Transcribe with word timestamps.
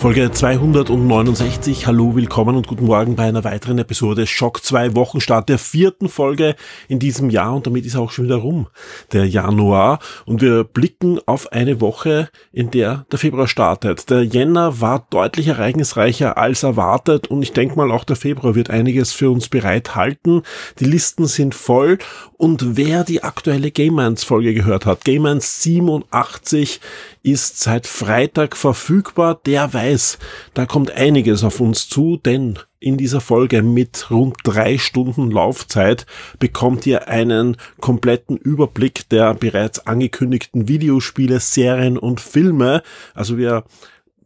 Folge 0.00 0.30
269. 0.32 1.86
Hallo, 1.86 2.16
willkommen 2.16 2.56
und 2.56 2.66
guten 2.66 2.86
Morgen 2.86 3.16
bei 3.16 3.24
einer 3.24 3.44
weiteren 3.44 3.76
Episode 3.76 4.26
Schock 4.26 4.64
2 4.64 4.94
Wochenstart 4.96 5.50
der 5.50 5.58
vierten 5.58 6.08
Folge 6.08 6.56
in 6.88 6.98
diesem 6.98 7.28
Jahr 7.28 7.54
und 7.54 7.66
damit 7.66 7.84
ist 7.84 7.96
auch 7.96 8.10
schon 8.10 8.24
wieder 8.24 8.36
rum, 8.36 8.68
der 9.12 9.28
Januar 9.28 9.98
und 10.24 10.40
wir 10.40 10.64
blicken 10.64 11.20
auf 11.26 11.52
eine 11.52 11.82
Woche, 11.82 12.30
in 12.50 12.70
der 12.70 13.04
der 13.12 13.18
Februar 13.18 13.46
startet. 13.46 14.08
Der 14.08 14.24
Jänner 14.24 14.80
war 14.80 15.06
deutlich 15.10 15.48
ereignisreicher 15.48 16.38
als 16.38 16.62
erwartet 16.62 17.26
und 17.26 17.42
ich 17.42 17.52
denke 17.52 17.76
mal 17.76 17.92
auch 17.92 18.04
der 18.04 18.16
Februar 18.16 18.54
wird 18.54 18.70
einiges 18.70 19.12
für 19.12 19.28
uns 19.30 19.50
bereithalten. 19.50 20.44
Die 20.78 20.86
Listen 20.86 21.26
sind 21.26 21.54
voll 21.54 21.98
und 22.40 22.78
wer 22.78 23.04
die 23.04 23.22
aktuelle 23.22 23.70
Game 23.70 24.16
Folge 24.16 24.54
gehört 24.54 24.86
hat, 24.86 25.04
Game 25.04 25.26
87 25.38 26.80
ist 27.22 27.60
seit 27.60 27.86
Freitag 27.86 28.56
verfügbar, 28.56 29.38
der 29.44 29.74
weiß, 29.74 30.18
da 30.54 30.64
kommt 30.64 30.90
einiges 30.90 31.44
auf 31.44 31.60
uns 31.60 31.90
zu, 31.90 32.16
denn 32.16 32.58
in 32.78 32.96
dieser 32.96 33.20
Folge 33.20 33.60
mit 33.60 34.10
rund 34.10 34.38
drei 34.42 34.78
Stunden 34.78 35.30
Laufzeit 35.30 36.06
bekommt 36.38 36.86
ihr 36.86 37.08
einen 37.08 37.58
kompletten 37.78 38.38
Überblick 38.38 39.06
der 39.10 39.34
bereits 39.34 39.86
angekündigten 39.86 40.66
Videospiele, 40.66 41.40
Serien 41.40 41.98
und 41.98 42.22
Filme. 42.22 42.82
Also 43.12 43.36
wir 43.36 43.64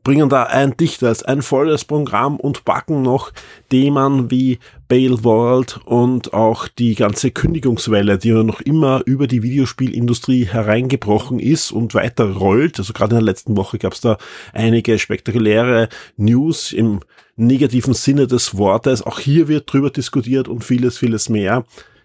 bringen 0.05 0.29
da 0.29 0.45
ein 0.45 0.77
dichtes, 0.77 1.23
ein 1.23 1.43
volles 1.43 1.85
Programm 1.85 2.37
und 2.37 2.65
backen 2.65 3.03
noch 3.03 3.33
Themen 3.71 4.31
wie 4.31 4.59
Bale 4.87 5.25
World 5.25 5.81
und 5.87 6.35
auch 6.35 6.69
die 6.69 6.95
ganze 6.95 7.31
Kündigungswelle, 7.31 8.19
die 8.19 8.29
ja 8.29 8.43
noch 8.43 8.61
immer 8.61 9.03
über 9.07 9.27
die 9.27 9.43
Videospielindustrie 9.43 10.45
hereingebrochen 10.45 11.41
ist 11.41 11.73
und 11.73 11.95
weiter 11.95 12.33
rollt. 12.33 12.79
Also 12.79 12.93
gerade 12.93 13.17
in 13.17 13.25
der 13.25 13.25
letzten 13.25 13.57
Woche 13.57 13.79
gab 13.79 13.95
es 13.95 14.03
da 14.03 14.19
einige 14.53 14.99
spektakuläre 14.99 15.89
News 16.19 16.73
im 16.73 17.01
negativen 17.37 17.95
Sinne 17.95 18.27
des 18.27 18.57
Wortes. 18.57 19.03
Auch 19.03 19.19
hier 19.19 19.49
wird 19.49 19.73
drüber 19.73 19.91
diskutiert 19.91 20.49
und 20.49 20.63
vieles, 20.63 20.99
vieles 20.99 21.31
mehr. 21.31 21.65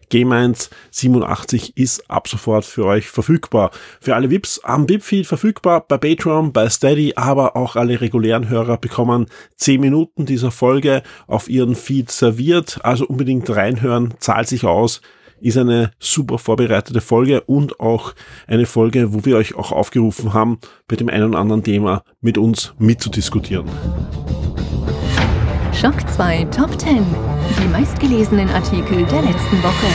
G-Minds 0.10 0.70
87 0.92 1.78
ist 1.78 2.10
ab 2.10 2.28
sofort 2.28 2.66
für 2.66 2.86
euch 2.86 3.10
verfügbar. 3.10 3.72
Für 4.02 4.16
alle 4.16 4.30
VIPs 4.30 4.60
am 4.64 4.90
VIP-Feed 4.90 5.28
verfügbar, 5.28 5.86
bei 5.88 5.98
Patreon, 5.98 6.52
bei 6.52 6.70
Steady, 6.70 7.14
aber 7.16 7.56
auch 7.56 7.76
alle 7.76 8.02
regulären 8.02 8.50
Hörer 8.50 8.78
bekommen 8.78 9.28
10 9.58 9.80
Minuten 9.82 10.26
dieser 10.26 10.52
Folge 10.52 11.04
auf 11.28 11.50
ihren 11.50 11.76
Feed 11.76 12.12
serviert. 12.12 12.80
Also 12.84 13.06
unbedingt 13.06 13.50
reinhören, 13.50 14.14
zahlt 14.20 14.48
sich 14.48 14.66
aus 14.66 15.02
ist 15.42 15.58
eine 15.58 15.92
super 16.00 16.38
vorbereitete 16.38 17.02
Folge 17.02 17.42
und 17.42 17.80
auch 17.80 18.14
eine 18.48 18.66
Folge, 18.66 19.14
wo 19.14 19.26
wir 19.26 19.38
euch 19.38 19.56
auch 19.56 19.72
aufgerufen 19.72 20.34
haben, 20.34 20.60
bei 20.88 20.96
dem 20.96 21.10
einen 21.10 21.30
oder 21.30 21.40
anderen 21.40 21.64
Thema 21.64 22.04
mit 22.22 22.38
uns 22.38 22.74
mitzudiskutieren. 22.78 23.66
Schock 25.80 25.96
2 26.10 26.44
Top 26.46 26.78
10. 26.78 27.06
Die 27.58 27.68
meistgelesenen 27.70 28.50
Artikel 28.50 29.06
der 29.06 29.22
letzten 29.22 29.64
Woche. 29.64 29.88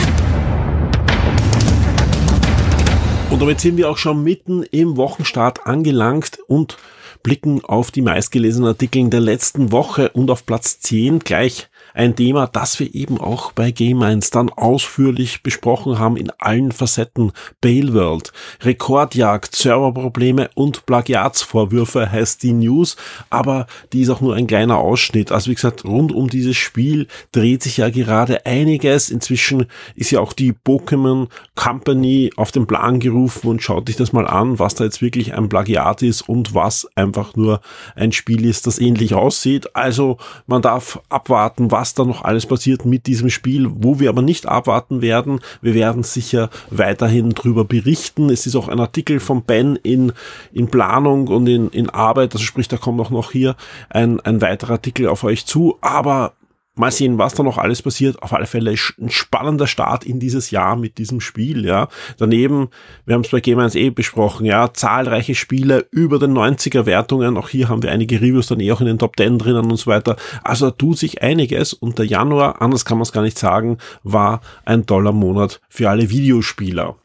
Und 3.29 3.39
damit 3.39 3.59
sind 3.59 3.77
wir 3.77 3.91
auch 3.91 3.97
schon 3.99 4.23
mitten 4.23 4.63
im 4.63 4.97
Wochenstart 4.97 5.67
angelangt 5.67 6.39
und 6.47 6.77
blicken 7.21 7.63
auf 7.63 7.91
die 7.91 8.01
meistgelesenen 8.01 8.69
Artikel 8.69 9.11
der 9.11 9.19
letzten 9.19 9.71
Woche 9.71 10.09
und 10.09 10.31
auf 10.31 10.47
Platz 10.47 10.79
10 10.79 11.19
gleich 11.19 11.69
ein 11.95 12.15
Thema, 12.15 12.47
das 12.47 12.79
wir 12.79 12.93
eben 12.93 13.19
auch 13.19 13.53
bei 13.53 13.71
Game 13.71 14.01
1 14.01 14.29
dann 14.29 14.49
ausführlich 14.49 15.41
besprochen 15.43 15.97
haben 15.97 16.17
in 16.17 16.29
allen 16.39 16.71
Facetten. 16.71 17.31
Bale 17.61 17.93
World, 17.93 18.33
Rekordjagd, 18.61 19.55
Serverprobleme 19.55 20.49
und 20.55 20.85
Plagiatsvorwürfe 20.85 22.11
heißt 22.11 22.43
die 22.43 22.53
News, 22.53 22.97
aber 23.29 23.65
die 23.93 24.01
ist 24.01 24.09
auch 24.09 24.21
nur 24.21 24.35
ein 24.35 24.47
kleiner 24.47 24.77
Ausschnitt. 24.77 25.31
Also 25.31 25.49
wie 25.49 25.55
gesagt, 25.55 25.85
rund 25.85 26.11
um 26.11 26.29
dieses 26.29 26.57
Spiel 26.57 27.07
dreht 27.31 27.63
sich 27.63 27.77
ja 27.77 27.89
gerade 27.89 28.45
einiges. 28.45 29.09
Inzwischen 29.09 29.67
ist 29.95 30.11
ja 30.11 30.19
auch 30.19 30.33
die 30.33 30.53
Pokémon 30.53 31.29
Company 31.55 32.31
auf 32.35 32.51
den 32.51 32.67
Plan 32.67 32.99
gerufen 32.99 33.47
und 33.47 33.63
schaut 33.63 33.87
sich 33.87 33.95
das 33.95 34.11
mal 34.11 34.27
an, 34.27 34.59
was 34.59 34.75
da 34.75 34.83
jetzt 34.83 35.01
wirklich 35.01 35.33
ein 35.33 35.49
Plagiat 35.49 36.01
ist 36.01 36.27
und 36.27 36.53
was 36.53 36.87
einfach 36.95 37.35
nur 37.35 37.61
ein 37.95 38.11
Spiel 38.11 38.45
ist, 38.45 38.67
das 38.67 38.79
ähnlich 38.79 39.13
aussieht. 39.13 39.75
Also 39.75 40.17
man 40.45 40.61
darf 40.61 40.99
abwarten, 41.09 41.71
was 41.71 41.84
was 41.85 41.93
da 41.93 42.03
noch 42.03 42.23
alles 42.23 42.47
passiert 42.47 42.83
mit 42.83 43.05
diesem 43.05 43.29
Spiel, 43.29 43.69
wo 43.71 43.99
wir 43.99 44.09
aber 44.09 44.23
nicht 44.23 44.47
abwarten 44.47 45.03
werden. 45.03 45.39
Wir 45.61 45.75
werden 45.75 46.01
sicher 46.01 46.49
weiterhin 46.71 47.29
drüber 47.29 47.63
berichten. 47.63 48.31
Es 48.31 48.47
ist 48.47 48.55
auch 48.55 48.69
ein 48.69 48.79
Artikel 48.79 49.19
von 49.19 49.43
Ben 49.43 49.75
in, 49.75 50.11
in 50.51 50.67
Planung 50.67 51.27
und 51.27 51.45
in, 51.45 51.69
in 51.69 51.91
Arbeit. 51.91 52.33
Also 52.33 52.43
sprich, 52.43 52.67
da 52.67 52.77
kommt 52.77 52.99
auch 53.01 53.11
noch 53.11 53.31
hier 53.31 53.55
ein, 53.89 54.19
ein 54.21 54.41
weiterer 54.41 54.71
Artikel 54.71 55.07
auf 55.07 55.23
euch 55.23 55.45
zu. 55.45 55.77
Aber 55.81 56.33
Mal 56.75 56.91
sehen, 56.91 57.17
was 57.17 57.33
da 57.33 57.43
noch 57.43 57.57
alles 57.57 57.81
passiert. 57.81 58.21
Auf 58.21 58.33
alle 58.33 58.45
Fälle 58.45 58.71
ein 58.71 59.09
spannender 59.09 59.65
Start 59.65 60.03
in 60.03 60.19
dieses 60.19 60.51
Jahr 60.51 60.75
mit 60.75 60.97
diesem 60.97 61.21
Spiel, 61.21 61.65
ja. 61.65 61.87
Daneben, 62.17 62.69
wir 63.05 63.15
haben 63.15 63.21
es 63.21 63.29
bei 63.29 63.39
Game 63.39 63.59
1 63.59 63.75
eh 63.75 63.89
besprochen, 63.91 64.45
ja, 64.45 64.73
zahlreiche 64.73 65.35
Spiele 65.35 65.87
über 65.91 66.19
den 66.19 66.33
90er 66.33 66.85
Wertungen. 66.85 67.37
Auch 67.37 67.49
hier 67.49 67.69
haben 67.69 67.81
wir 67.81 67.91
einige 67.91 68.17
Reviews 68.17 68.47
dann 68.47 68.59
eh 68.59 68.71
auch 68.71 68.81
in 68.81 68.87
den 68.87 68.99
Top 68.99 69.15
10 69.15 69.39
drinnen 69.39 69.71
und 69.71 69.77
so 69.77 69.87
weiter. 69.87 70.17
Also 70.43 70.69
tut 70.69 70.97
sich 70.97 71.21
einiges 71.21 71.73
und 71.73 71.97
der 71.97 72.05
Januar, 72.05 72.61
anders 72.61 72.83
kann 72.83 72.97
man 72.97 73.03
es 73.03 73.11
gar 73.11 73.23
nicht 73.23 73.39
sagen, 73.39 73.77
war 74.03 74.41
ein 74.65 74.85
toller 74.85 75.13
Monat 75.13 75.61
für 75.69 75.89
alle 75.89 76.09
Videospieler. 76.09 76.97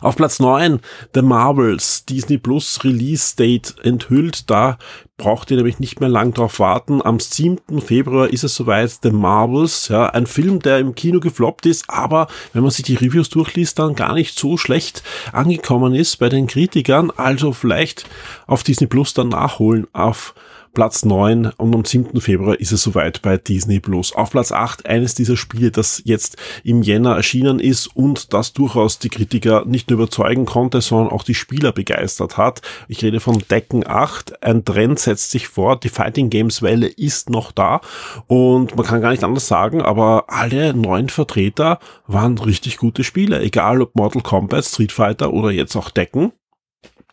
Auf 0.00 0.16
Platz 0.16 0.38
9 0.38 0.80
The 1.14 1.22
Marvels 1.22 2.04
Disney 2.04 2.38
Plus 2.38 2.84
Release 2.84 3.36
Date 3.36 3.76
enthüllt. 3.82 4.50
Da 4.50 4.78
braucht 5.18 5.50
ihr 5.50 5.56
nämlich 5.56 5.80
nicht 5.80 6.00
mehr 6.00 6.08
lang 6.08 6.32
drauf 6.32 6.60
warten. 6.60 7.02
Am 7.02 7.18
7. 7.20 7.80
Februar 7.80 8.28
ist 8.30 8.44
es 8.44 8.54
soweit 8.54 8.98
The 9.02 9.10
Marvels, 9.10 9.88
ja, 9.88 10.06
ein 10.06 10.26
Film, 10.26 10.60
der 10.60 10.78
im 10.78 10.94
Kino 10.94 11.20
gefloppt 11.20 11.66
ist, 11.66 11.90
aber 11.90 12.28
wenn 12.52 12.62
man 12.62 12.70
sich 12.70 12.84
die 12.84 12.94
Reviews 12.94 13.28
durchliest, 13.28 13.78
dann 13.78 13.96
gar 13.96 14.14
nicht 14.14 14.38
so 14.38 14.56
schlecht 14.56 15.02
angekommen 15.32 15.94
ist 15.94 16.16
bei 16.16 16.28
den 16.28 16.46
Kritikern. 16.46 17.10
Also 17.16 17.52
vielleicht 17.52 18.06
auf 18.46 18.62
Disney 18.62 18.86
Plus 18.86 19.12
dann 19.12 19.28
nachholen 19.28 19.88
auf 19.92 20.34
Platz 20.78 21.04
9 21.04 21.46
und 21.56 21.74
am 21.74 21.84
7. 21.84 22.20
Februar 22.20 22.60
ist 22.60 22.70
es 22.70 22.84
soweit 22.84 23.20
bei 23.20 23.36
Disney 23.36 23.80
Plus. 23.80 24.12
Auf 24.12 24.30
Platz 24.30 24.52
8 24.52 24.86
eines 24.86 25.12
dieser 25.16 25.36
Spiele, 25.36 25.72
das 25.72 26.00
jetzt 26.04 26.36
im 26.62 26.82
Jänner 26.82 27.16
erschienen 27.16 27.58
ist 27.58 27.88
und 27.96 28.32
das 28.32 28.52
durchaus 28.52 29.00
die 29.00 29.08
Kritiker 29.08 29.64
nicht 29.64 29.90
nur 29.90 29.98
überzeugen 29.98 30.46
konnte, 30.46 30.80
sondern 30.80 31.08
auch 31.08 31.24
die 31.24 31.34
Spieler 31.34 31.72
begeistert 31.72 32.36
hat. 32.36 32.62
Ich 32.86 33.02
rede 33.02 33.18
von 33.18 33.42
Decken 33.50 33.84
8. 33.88 34.44
Ein 34.44 34.64
Trend 34.64 35.00
setzt 35.00 35.32
sich 35.32 35.48
vor, 35.48 35.80
die 35.80 35.88
Fighting 35.88 36.30
Games 36.30 36.62
Welle 36.62 36.86
ist 36.86 37.28
noch 37.28 37.50
da 37.50 37.80
und 38.28 38.76
man 38.76 38.86
kann 38.86 39.00
gar 39.00 39.10
nicht 39.10 39.24
anders 39.24 39.48
sagen, 39.48 39.82
aber 39.82 40.26
alle 40.28 40.74
neun 40.74 41.08
Vertreter 41.08 41.80
waren 42.06 42.38
richtig 42.38 42.76
gute 42.76 43.02
Spiele, 43.02 43.40
egal 43.40 43.82
ob 43.82 43.96
Mortal 43.96 44.22
Kombat, 44.22 44.64
Street 44.64 44.92
Fighter 44.92 45.32
oder 45.32 45.50
jetzt 45.50 45.74
auch 45.74 45.90
Decken 45.90 46.30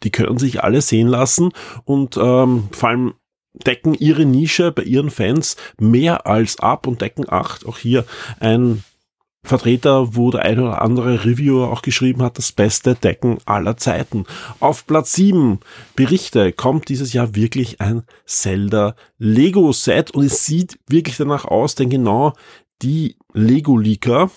die 0.03 0.11
können 0.11 0.37
sich 0.37 0.63
alle 0.63 0.81
sehen 0.81 1.07
lassen 1.07 1.51
und 1.85 2.15
ähm, 2.17 2.67
vor 2.71 2.89
allem 2.89 3.13
decken 3.65 3.93
ihre 3.93 4.25
Nische 4.25 4.71
bei 4.71 4.83
ihren 4.83 5.09
Fans 5.09 5.55
mehr 5.79 6.27
als 6.27 6.59
ab 6.59 6.87
und 6.87 7.01
decken 7.01 7.25
acht. 7.29 7.65
Auch 7.65 7.77
hier 7.77 8.05
ein 8.39 8.83
Vertreter, 9.45 10.15
wo 10.15 10.31
der 10.31 10.41
ein 10.41 10.59
oder 10.59 10.81
andere 10.81 11.23
Reviewer 11.23 11.71
auch 11.71 11.81
geschrieben 11.81 12.23
hat, 12.23 12.37
das 12.37 12.51
beste 12.51 12.95
Decken 12.95 13.37
aller 13.45 13.77
Zeiten. 13.77 14.25
Auf 14.59 14.87
Platz 14.87 15.13
7 15.13 15.59
Berichte 15.95 16.51
kommt 16.51 16.89
dieses 16.89 17.13
Jahr 17.13 17.35
wirklich 17.35 17.79
ein 17.79 18.03
Zelda 18.25 18.95
Lego 19.17 19.71
Set 19.71 20.11
und 20.11 20.25
es 20.25 20.45
sieht 20.45 20.79
wirklich 20.87 21.17
danach 21.17 21.45
aus, 21.45 21.75
denn 21.75 21.89
genau 21.89 22.33
die 22.81 23.17
Lego 23.33 23.77
Leaker, 23.77 24.31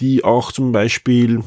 die 0.00 0.24
auch 0.24 0.52
zum 0.52 0.72
Beispiel 0.72 1.42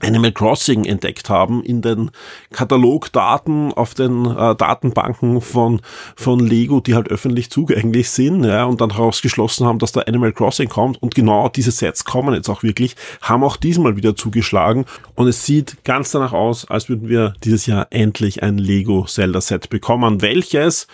Animal 0.00 0.32
Crossing 0.32 0.84
entdeckt 0.84 1.28
haben 1.28 1.62
in 1.62 1.82
den 1.82 2.10
Katalogdaten 2.52 3.72
auf 3.72 3.94
den 3.94 4.26
äh, 4.26 4.54
Datenbanken 4.54 5.40
von 5.40 5.80
von 6.16 6.40
Lego, 6.40 6.80
die 6.80 6.94
halt 6.94 7.08
öffentlich 7.08 7.50
zugänglich 7.50 8.10
sind, 8.10 8.44
ja, 8.44 8.64
und 8.64 8.80
dann 8.80 8.90
herausgeschlossen 8.90 9.66
haben, 9.66 9.78
dass 9.78 9.92
da 9.92 10.00
Animal 10.02 10.32
Crossing 10.32 10.68
kommt. 10.68 11.02
Und 11.02 11.14
genau 11.14 11.48
diese 11.48 11.70
Sets 11.70 12.04
kommen 12.04 12.34
jetzt 12.34 12.48
auch 12.48 12.62
wirklich, 12.62 12.96
haben 13.20 13.44
auch 13.44 13.56
diesmal 13.56 13.96
wieder 13.96 14.14
zugeschlagen. 14.14 14.84
Und 15.14 15.26
es 15.26 15.44
sieht 15.44 15.84
ganz 15.84 16.10
danach 16.10 16.32
aus, 16.32 16.68
als 16.68 16.88
würden 16.88 17.08
wir 17.08 17.34
dieses 17.44 17.66
Jahr 17.66 17.88
endlich 17.90 18.42
ein 18.42 18.58
Lego 18.58 19.04
Zelda 19.04 19.40
Set 19.40 19.68
bekommen, 19.68 20.22
welches 20.22 20.86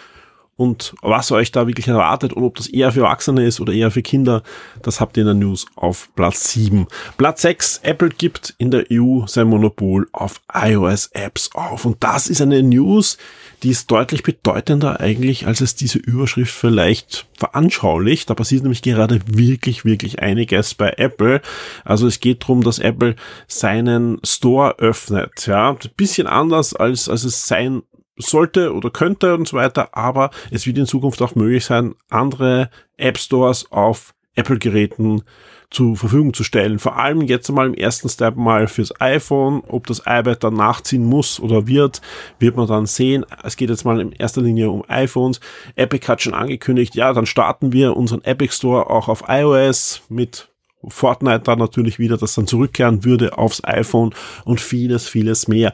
und 0.56 0.94
was 1.02 1.32
euch 1.32 1.50
da 1.50 1.66
wirklich 1.66 1.88
erwartet 1.88 2.32
und 2.32 2.44
ob 2.44 2.56
das 2.56 2.68
eher 2.68 2.92
für 2.92 3.00
Erwachsene 3.00 3.44
ist 3.44 3.60
oder 3.60 3.72
eher 3.72 3.90
für 3.90 4.02
Kinder, 4.02 4.42
das 4.82 5.00
habt 5.00 5.16
ihr 5.16 5.22
in 5.22 5.26
der 5.26 5.34
News 5.34 5.66
auf 5.74 6.10
Platz 6.14 6.52
7. 6.52 6.86
Platz 7.16 7.42
6, 7.42 7.80
Apple 7.82 8.10
gibt 8.10 8.54
in 8.58 8.70
der 8.70 8.84
EU 8.92 9.26
sein 9.26 9.48
Monopol 9.48 10.08
auf 10.12 10.40
iOS-Apps 10.52 11.50
auf. 11.54 11.84
Und 11.84 12.02
das 12.04 12.28
ist 12.28 12.40
eine 12.40 12.62
News, 12.62 13.18
die 13.64 13.70
ist 13.70 13.90
deutlich 13.90 14.22
bedeutender 14.22 15.00
eigentlich, 15.00 15.46
als 15.46 15.60
es 15.60 15.74
diese 15.74 15.98
Überschrift 15.98 16.54
vielleicht 16.54 17.26
veranschaulicht. 17.36 18.28
Da 18.28 18.34
passiert 18.34 18.62
nämlich 18.62 18.82
gerade 18.82 19.20
wirklich, 19.26 19.84
wirklich 19.84 20.20
einiges 20.20 20.74
bei 20.74 20.94
Apple. 20.98 21.40
Also 21.84 22.06
es 22.06 22.20
geht 22.20 22.42
darum, 22.42 22.62
dass 22.62 22.78
Apple 22.78 23.16
seinen 23.48 24.20
Store 24.22 24.78
öffnet. 24.78 25.46
Ja, 25.46 25.70
ein 25.70 25.78
bisschen 25.96 26.26
anders 26.26 26.74
als, 26.74 27.08
als 27.08 27.24
es 27.24 27.46
sein 27.46 27.82
sollte 28.16 28.72
oder 28.72 28.90
könnte 28.90 29.34
und 29.34 29.48
so 29.48 29.56
weiter, 29.56 29.88
aber 29.92 30.30
es 30.50 30.66
wird 30.66 30.78
in 30.78 30.86
Zukunft 30.86 31.20
auch 31.22 31.34
möglich 31.34 31.64
sein, 31.64 31.94
andere 32.10 32.70
App 32.96 33.18
Stores 33.18 33.70
auf 33.70 34.14
Apple-Geräten 34.36 35.22
zur 35.70 35.96
Verfügung 35.96 36.32
zu 36.32 36.44
stellen. 36.44 36.78
Vor 36.78 36.96
allem 36.96 37.22
jetzt 37.22 37.50
mal 37.50 37.66
im 37.66 37.74
ersten 37.74 38.08
Step 38.08 38.36
mal 38.36 38.68
fürs 38.68 39.00
iPhone. 39.00 39.62
Ob 39.66 39.86
das 39.86 40.00
iPad 40.00 40.42
dann 40.42 40.54
nachziehen 40.54 41.04
muss 41.04 41.40
oder 41.40 41.66
wird, 41.66 42.00
wird 42.38 42.56
man 42.56 42.68
dann 42.68 42.86
sehen. 42.86 43.24
Es 43.42 43.56
geht 43.56 43.70
jetzt 43.70 43.84
mal 43.84 44.00
in 44.00 44.12
erster 44.12 44.40
Linie 44.40 44.70
um 44.70 44.84
iPhones. 44.88 45.40
Epic 45.74 46.06
hat 46.06 46.22
schon 46.22 46.34
angekündigt, 46.34 46.94
ja, 46.94 47.12
dann 47.12 47.26
starten 47.26 47.72
wir 47.72 47.96
unseren 47.96 48.22
Epic 48.22 48.54
Store 48.54 48.88
auch 48.88 49.08
auf 49.08 49.24
iOS 49.28 50.02
mit 50.08 50.48
Fortnite 50.86 51.40
dann 51.40 51.58
natürlich 51.58 51.98
wieder, 51.98 52.18
das 52.18 52.34
dann 52.34 52.46
zurückkehren 52.46 53.04
würde 53.04 53.38
aufs 53.38 53.64
iPhone 53.64 54.14
und 54.44 54.60
vieles, 54.60 55.08
vieles 55.08 55.48
mehr. 55.48 55.72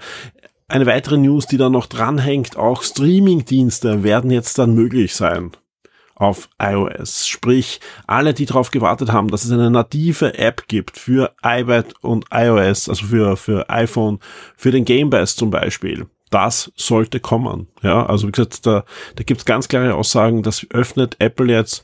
Eine 0.70 0.86
weitere 0.86 1.16
News, 1.16 1.48
die 1.48 1.56
da 1.56 1.68
noch 1.68 1.86
dranhängt, 1.86 2.56
auch 2.56 2.84
Streaming-Dienste 2.84 4.04
werden 4.04 4.30
jetzt 4.30 4.56
dann 4.56 4.72
möglich 4.72 5.16
sein 5.16 5.50
auf 6.14 6.48
iOS. 6.62 7.26
Sprich, 7.26 7.80
alle, 8.06 8.34
die 8.34 8.46
darauf 8.46 8.70
gewartet 8.70 9.10
haben, 9.10 9.32
dass 9.32 9.44
es 9.44 9.50
eine 9.50 9.68
native 9.68 10.38
App 10.38 10.68
gibt 10.68 10.96
für 10.96 11.32
iPad 11.42 11.86
und 12.02 12.26
iOS, 12.32 12.88
also 12.88 13.06
für, 13.06 13.36
für 13.36 13.68
iPhone, 13.68 14.20
für 14.56 14.70
den 14.70 14.84
Game 14.84 15.10
Pass 15.10 15.34
zum 15.34 15.50
Beispiel. 15.50 16.06
Das 16.30 16.70
sollte 16.76 17.18
kommen. 17.18 17.66
Ja, 17.82 18.06
also 18.06 18.28
wie 18.28 18.32
gesagt, 18.32 18.64
da, 18.64 18.84
da 19.16 19.24
gibt 19.24 19.40
es 19.40 19.46
ganz 19.46 19.66
klare 19.66 19.96
Aussagen, 19.96 20.44
das 20.44 20.64
öffnet 20.70 21.16
Apple 21.18 21.52
jetzt 21.52 21.82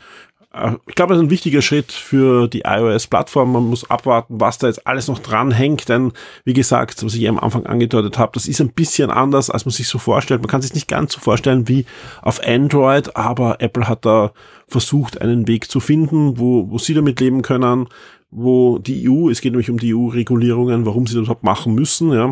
ich 0.86 0.94
glaube, 0.94 1.12
das 1.12 1.18
ist 1.18 1.26
ein 1.26 1.30
wichtiger 1.30 1.60
Schritt 1.60 1.92
für 1.92 2.48
die 2.48 2.62
iOS-Plattform. 2.64 3.52
Man 3.52 3.68
muss 3.68 3.90
abwarten, 3.90 4.40
was 4.40 4.58
da 4.58 4.68
jetzt 4.68 4.86
alles 4.86 5.08
noch 5.08 5.18
dran 5.18 5.50
hängt, 5.50 5.88
denn 5.88 6.12
wie 6.44 6.54
gesagt, 6.54 7.04
was 7.04 7.14
ich 7.14 7.28
am 7.28 7.38
Anfang 7.38 7.66
angedeutet 7.66 8.18
habe, 8.18 8.32
das 8.34 8.48
ist 8.48 8.60
ein 8.60 8.70
bisschen 8.70 9.10
anders, 9.10 9.50
als 9.50 9.64
man 9.66 9.72
sich 9.72 9.88
so 9.88 9.98
vorstellt. 9.98 10.40
Man 10.40 10.48
kann 10.48 10.62
sich 10.62 10.74
nicht 10.74 10.88
ganz 10.88 11.12
so 11.12 11.20
vorstellen 11.20 11.68
wie 11.68 11.84
auf 12.22 12.40
Android, 12.46 13.16
aber 13.16 13.60
Apple 13.60 13.88
hat 13.88 14.06
da 14.06 14.32
versucht, 14.66 15.20
einen 15.20 15.46
Weg 15.46 15.70
zu 15.70 15.80
finden, 15.80 16.38
wo, 16.38 16.70
wo 16.70 16.78
sie 16.78 16.94
damit 16.94 17.20
leben 17.20 17.42
können, 17.42 17.88
wo 18.30 18.78
die 18.78 19.08
EU, 19.08 19.28
es 19.28 19.40
geht 19.40 19.52
nämlich 19.52 19.70
um 19.70 19.78
die 19.78 19.94
EU-Regulierungen, 19.94 20.86
warum 20.86 21.06
sie 21.06 21.14
das 21.14 21.24
überhaupt 21.24 21.44
machen 21.44 21.74
müssen, 21.74 22.12
ja, 22.12 22.30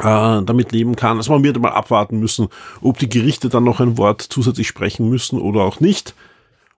äh, 0.00 0.44
damit 0.44 0.72
leben 0.72 0.96
kann. 0.96 1.16
Also 1.16 1.32
man 1.32 1.42
wird 1.42 1.58
mal 1.58 1.70
abwarten 1.70 2.20
müssen, 2.20 2.48
ob 2.80 2.98
die 2.98 3.08
Gerichte 3.08 3.48
dann 3.48 3.64
noch 3.64 3.80
ein 3.80 3.98
Wort 3.98 4.22
zusätzlich 4.22 4.68
sprechen 4.68 5.08
müssen 5.08 5.40
oder 5.40 5.62
auch 5.62 5.80
nicht. 5.80 6.14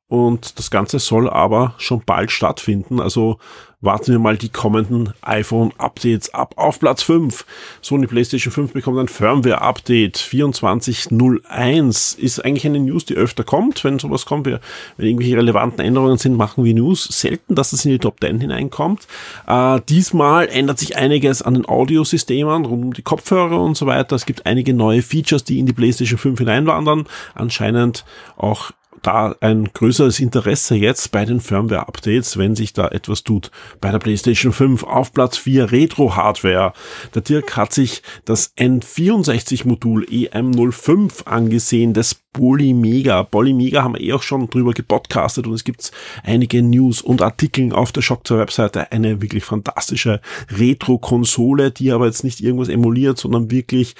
Und 0.08 0.58
das 0.58 0.70
Ganze 0.70 1.00
soll 1.00 1.28
aber 1.28 1.74
schon 1.78 2.02
bald 2.06 2.30
stattfinden. 2.30 3.00
Also 3.00 3.38
warten 3.80 4.12
wir 4.12 4.20
mal 4.20 4.36
die 4.36 4.48
kommenden 4.48 5.12
iPhone-Updates 5.22 6.32
ab. 6.32 6.54
Auf 6.56 6.78
Platz 6.78 7.02
5. 7.02 7.44
Sony 7.82 8.06
PlayStation 8.06 8.52
5 8.52 8.72
bekommt 8.72 8.98
ein 8.98 9.08
Firmware-Update. 9.08 10.16
24.01 10.16 12.18
ist 12.18 12.44
eigentlich 12.44 12.66
eine 12.66 12.78
News, 12.78 13.04
die 13.04 13.14
öfter 13.14 13.42
kommt. 13.42 13.82
Wenn 13.82 13.98
sowas 13.98 14.26
kommt, 14.26 14.46
wenn 14.46 14.60
irgendwelche 14.98 15.36
relevanten 15.36 15.84
Änderungen 15.84 16.18
sind, 16.18 16.36
machen 16.36 16.64
wir 16.64 16.74
News. 16.74 17.04
Selten, 17.04 17.56
dass 17.56 17.72
es 17.72 17.84
in 17.84 17.90
die 17.90 17.98
Top 17.98 18.20
10 18.20 18.40
hineinkommt. 18.40 19.08
Äh, 19.46 19.80
diesmal 19.88 20.48
ändert 20.48 20.78
sich 20.78 20.96
einiges 20.96 21.42
an 21.42 21.54
den 21.54 21.68
Audiosystemen, 21.68 22.64
rund 22.64 22.84
um 22.84 22.94
die 22.94 23.02
Kopfhörer 23.02 23.60
und 23.60 23.76
so 23.76 23.86
weiter. 23.86 24.14
Es 24.14 24.26
gibt 24.26 24.46
einige 24.46 24.72
neue 24.72 25.02
Features, 25.02 25.42
die 25.42 25.58
in 25.58 25.66
die 25.66 25.72
PlayStation 25.72 26.18
5 26.18 26.38
hineinwandern. 26.38 27.06
Anscheinend 27.34 28.04
auch 28.36 28.70
da 29.06 29.36
ein 29.40 29.70
größeres 29.72 30.20
Interesse 30.20 30.74
jetzt 30.74 31.12
bei 31.12 31.24
den 31.24 31.40
Firmware-Updates, 31.40 32.36
wenn 32.38 32.56
sich 32.56 32.72
da 32.72 32.88
etwas 32.88 33.22
tut. 33.22 33.50
Bei 33.80 33.90
der 33.90 33.98
PlayStation 33.98 34.52
5 34.52 34.82
auf 34.82 35.12
Platz 35.12 35.36
4 35.38 35.70
Retro-Hardware. 35.70 36.72
Der 37.14 37.22
Dirk 37.22 37.56
hat 37.56 37.72
sich 37.72 38.02
das 38.24 38.56
N64-Modul 38.56 40.04
EM05 40.04 41.24
angesehen, 41.26 41.92
das 41.92 42.14
Polymega. 42.14 43.22
Polymega 43.22 43.82
haben 43.82 43.94
wir 43.94 44.00
eh 44.00 44.12
auch 44.12 44.22
schon 44.22 44.50
drüber 44.50 44.72
gepodcastet 44.72 45.46
und 45.46 45.54
es 45.54 45.64
gibt 45.64 45.90
einige 46.22 46.62
News 46.62 47.00
und 47.00 47.22
Artikel 47.22 47.72
auf 47.72 47.92
der 47.92 48.02
Shock 48.02 48.26
zur 48.26 48.38
Webseite. 48.38 48.92
Eine 48.92 49.22
wirklich 49.22 49.44
fantastische 49.44 50.20
Retro-Konsole, 50.50 51.70
die 51.70 51.92
aber 51.92 52.06
jetzt 52.06 52.24
nicht 52.24 52.40
irgendwas 52.40 52.68
emuliert, 52.68 53.18
sondern 53.18 53.50
wirklich 53.50 53.94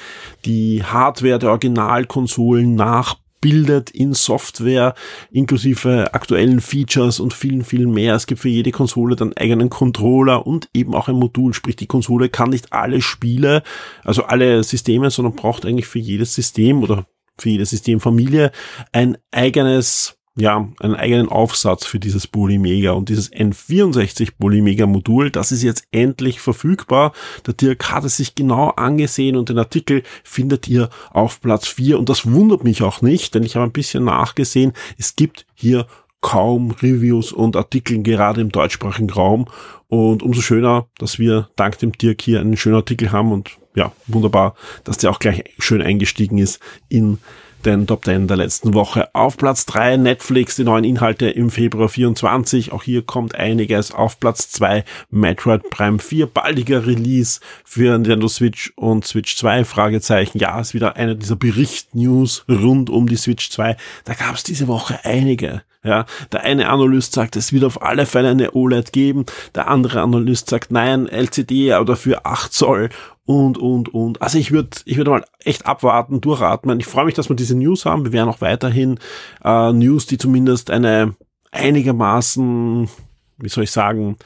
die 0.44 0.82
Hardware 0.84 1.38
der 1.38 1.50
Originalkonsolen 1.50 2.74
nach 2.74 3.16
bildet 3.40 3.90
in 3.90 4.14
Software 4.14 4.94
inklusive 5.30 6.14
aktuellen 6.14 6.60
Features 6.60 7.20
und 7.20 7.34
vielen, 7.34 7.64
vielen 7.64 7.92
mehr. 7.92 8.14
Es 8.14 8.26
gibt 8.26 8.40
für 8.40 8.48
jede 8.48 8.72
Konsole 8.72 9.16
dann 9.16 9.36
eigenen 9.36 9.70
Controller 9.70 10.46
und 10.46 10.68
eben 10.74 10.94
auch 10.94 11.08
ein 11.08 11.16
Modul. 11.16 11.54
Sprich, 11.54 11.76
die 11.76 11.86
Konsole 11.86 12.28
kann 12.28 12.50
nicht 12.50 12.72
alle 12.72 13.00
Spiele, 13.00 13.62
also 14.04 14.24
alle 14.24 14.62
Systeme, 14.64 15.10
sondern 15.10 15.34
braucht 15.34 15.64
eigentlich 15.64 15.86
für 15.86 15.98
jedes 15.98 16.34
System 16.34 16.82
oder 16.82 17.06
für 17.38 17.50
jede 17.50 17.66
Systemfamilie 17.66 18.50
ein 18.92 19.18
eigenes 19.30 20.15
ja, 20.36 20.68
einen 20.80 20.94
eigenen 20.94 21.28
Aufsatz 21.30 21.86
für 21.86 21.98
dieses 21.98 22.26
Polymega 22.26 22.92
und 22.92 23.08
dieses 23.08 23.32
N64 23.32 24.32
Polymega 24.38 24.86
Modul, 24.86 25.30
das 25.30 25.50
ist 25.50 25.62
jetzt 25.62 25.84
endlich 25.92 26.40
verfügbar. 26.40 27.12
Der 27.46 27.54
Dirk 27.54 27.90
hat 27.90 28.04
es 28.04 28.18
sich 28.18 28.34
genau 28.34 28.68
angesehen 28.70 29.36
und 29.36 29.48
den 29.48 29.58
Artikel 29.58 30.02
findet 30.24 30.68
ihr 30.68 30.90
auf 31.10 31.40
Platz 31.40 31.66
4 31.68 31.98
und 31.98 32.10
das 32.10 32.30
wundert 32.30 32.64
mich 32.64 32.82
auch 32.82 33.00
nicht, 33.00 33.34
denn 33.34 33.44
ich 33.44 33.56
habe 33.56 33.64
ein 33.64 33.72
bisschen 33.72 34.04
nachgesehen. 34.04 34.74
Es 34.98 35.16
gibt 35.16 35.46
hier 35.54 35.86
kaum 36.20 36.70
Reviews 36.70 37.32
und 37.32 37.56
Artikel 37.56 38.02
gerade 38.02 38.42
im 38.42 38.50
deutschsprachigen 38.50 39.10
Raum 39.10 39.46
und 39.88 40.22
umso 40.22 40.42
schöner, 40.42 40.86
dass 40.98 41.18
wir 41.18 41.48
dank 41.56 41.78
dem 41.78 41.92
Dirk 41.92 42.20
hier 42.20 42.40
einen 42.40 42.58
schönen 42.58 42.76
Artikel 42.76 43.10
haben 43.10 43.32
und 43.32 43.58
ja, 43.74 43.92
wunderbar, 44.06 44.54
dass 44.84 44.98
der 44.98 45.10
auch 45.10 45.18
gleich 45.18 45.44
schön 45.58 45.82
eingestiegen 45.82 46.38
ist 46.38 46.60
in 46.88 47.18
den 47.66 47.86
Top 47.86 48.04
10 48.04 48.28
der 48.28 48.36
letzten 48.36 48.74
Woche. 48.74 49.12
Auf 49.12 49.36
Platz 49.36 49.66
3 49.66 49.96
Netflix, 49.96 50.54
die 50.54 50.62
neuen 50.62 50.84
Inhalte 50.84 51.28
im 51.28 51.50
Februar 51.50 51.88
24. 51.88 52.72
Auch 52.72 52.84
hier 52.84 53.02
kommt 53.02 53.34
einiges. 53.34 53.90
Auf 53.92 54.20
Platz 54.20 54.50
2 54.50 54.84
Metroid 55.10 55.68
Prime 55.70 55.98
4, 55.98 56.26
baldiger 56.26 56.86
Release 56.86 57.40
für 57.64 57.92
Nintendo 57.92 58.28
Switch 58.28 58.72
und 58.76 59.04
Switch 59.04 59.36
2, 59.36 59.64
Fragezeichen. 59.64 60.38
Ja, 60.38 60.60
ist 60.60 60.74
wieder 60.74 60.96
eine 60.96 61.16
dieser 61.16 61.34
Bericht-News 61.34 62.44
rund 62.48 62.88
um 62.88 63.08
die 63.08 63.16
Switch 63.16 63.50
2. 63.50 63.76
Da 64.04 64.14
gab 64.14 64.36
es 64.36 64.44
diese 64.44 64.68
Woche 64.68 65.00
einige. 65.02 65.62
Ja, 65.82 66.04
der 66.32 66.42
eine 66.42 66.68
Analyst 66.68 67.12
sagt, 67.12 67.36
es 67.36 67.52
wird 67.52 67.62
auf 67.62 67.80
alle 67.80 68.06
Fälle 68.06 68.30
eine 68.30 68.52
OLED 68.54 68.92
geben. 68.92 69.24
Der 69.54 69.68
andere 69.68 70.02
Analyst 70.02 70.50
sagt, 70.50 70.72
nein, 70.72 71.06
LCD, 71.08 71.72
aber 71.72 71.84
dafür 71.84 72.26
8 72.26 72.52
Zoll 72.52 72.90
und, 73.26 73.58
und, 73.58 73.92
und. 73.92 74.22
Also 74.22 74.38
ich 74.38 74.52
würde 74.52 74.70
ich 74.84 74.96
würde 74.96 75.10
mal 75.10 75.24
echt 75.44 75.66
abwarten, 75.66 76.20
durchatmen. 76.20 76.80
Ich 76.80 76.86
freue 76.86 77.04
mich, 77.04 77.14
dass 77.14 77.28
wir 77.28 77.36
diese 77.36 77.56
News 77.56 77.84
haben. 77.84 78.04
Wir 78.04 78.12
werden 78.12 78.28
auch 78.28 78.40
weiterhin 78.40 78.98
äh, 79.44 79.72
News, 79.72 80.06
die 80.06 80.16
zumindest 80.16 80.70
eine 80.70 81.14
einigermaßen, 81.50 82.88
wie 83.38 83.48
soll 83.48 83.64
ich 83.64 83.70
sagen, 83.72 84.16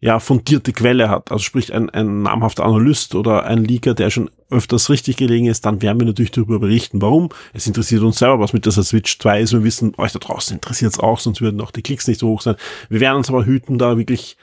ja, 0.00 0.18
fundierte 0.18 0.72
Quelle 0.72 1.10
hat. 1.10 1.30
Also 1.30 1.44
sprich 1.44 1.74
ein, 1.74 1.90
ein 1.90 2.22
namhafter 2.22 2.64
Analyst 2.64 3.14
oder 3.14 3.44
ein 3.44 3.64
Leaker, 3.64 3.94
der 3.94 4.10
schon 4.10 4.30
öfters 4.50 4.90
richtig 4.90 5.16
gelegen 5.16 5.46
ist, 5.46 5.66
dann 5.66 5.82
werden 5.82 6.00
wir 6.00 6.06
natürlich 6.06 6.32
darüber 6.32 6.58
berichten. 6.58 7.02
Warum? 7.02 7.28
Es 7.52 7.66
interessiert 7.66 8.02
uns 8.02 8.18
selber, 8.18 8.40
was 8.40 8.52
mit 8.52 8.66
dieser 8.66 8.82
Switch 8.82 9.18
2 9.18 9.42
ist. 9.42 9.52
Wir 9.52 9.62
wissen, 9.62 9.92
euch 9.98 10.12
da 10.12 10.18
draußen 10.18 10.56
interessiert 10.56 10.94
es 10.94 10.98
auch, 10.98 11.20
sonst 11.20 11.40
würden 11.40 11.60
auch 11.60 11.70
die 11.70 11.82
Klicks 11.82 12.08
nicht 12.08 12.18
so 12.18 12.28
hoch 12.28 12.40
sein. 12.40 12.56
Wir 12.88 13.00
werden 13.00 13.18
uns 13.18 13.28
aber 13.28 13.44
hüten, 13.44 13.78
da 13.78 13.96
wirklich 13.98 14.36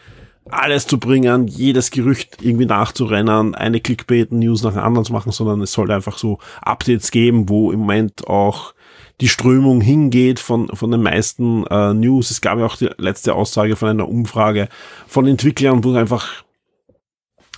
alles 0.49 0.87
zu 0.87 0.99
bringen, 0.99 1.47
jedes 1.47 1.91
Gerücht 1.91 2.37
irgendwie 2.41 2.65
nachzurennen, 2.65 3.55
eine 3.55 3.79
Clickbait-News 3.79 4.63
nach 4.63 4.73
der 4.73 4.83
anderen 4.83 5.05
zu 5.05 5.13
machen, 5.13 5.31
sondern 5.31 5.61
es 5.61 5.73
soll 5.73 5.91
einfach 5.91 6.17
so 6.17 6.39
Updates 6.61 7.11
geben, 7.11 7.49
wo 7.49 7.71
im 7.71 7.79
Moment 7.79 8.27
auch 8.27 8.73
die 9.19 9.27
Strömung 9.27 9.81
hingeht 9.81 10.39
von, 10.39 10.67
von 10.69 10.91
den 10.91 11.01
meisten 11.01 11.65
äh, 11.67 11.93
News. 11.93 12.29
Es 12.29 12.41
gab 12.41 12.59
ja 12.59 12.65
auch 12.65 12.77
die 12.77 12.89
letzte 12.97 13.33
Aussage 13.33 13.75
von 13.75 13.89
einer 13.89 14.07
Umfrage 14.07 14.69
von 15.07 15.25
Entwicklern, 15.25 15.83
wo 15.83 15.93
einfach 15.93 16.43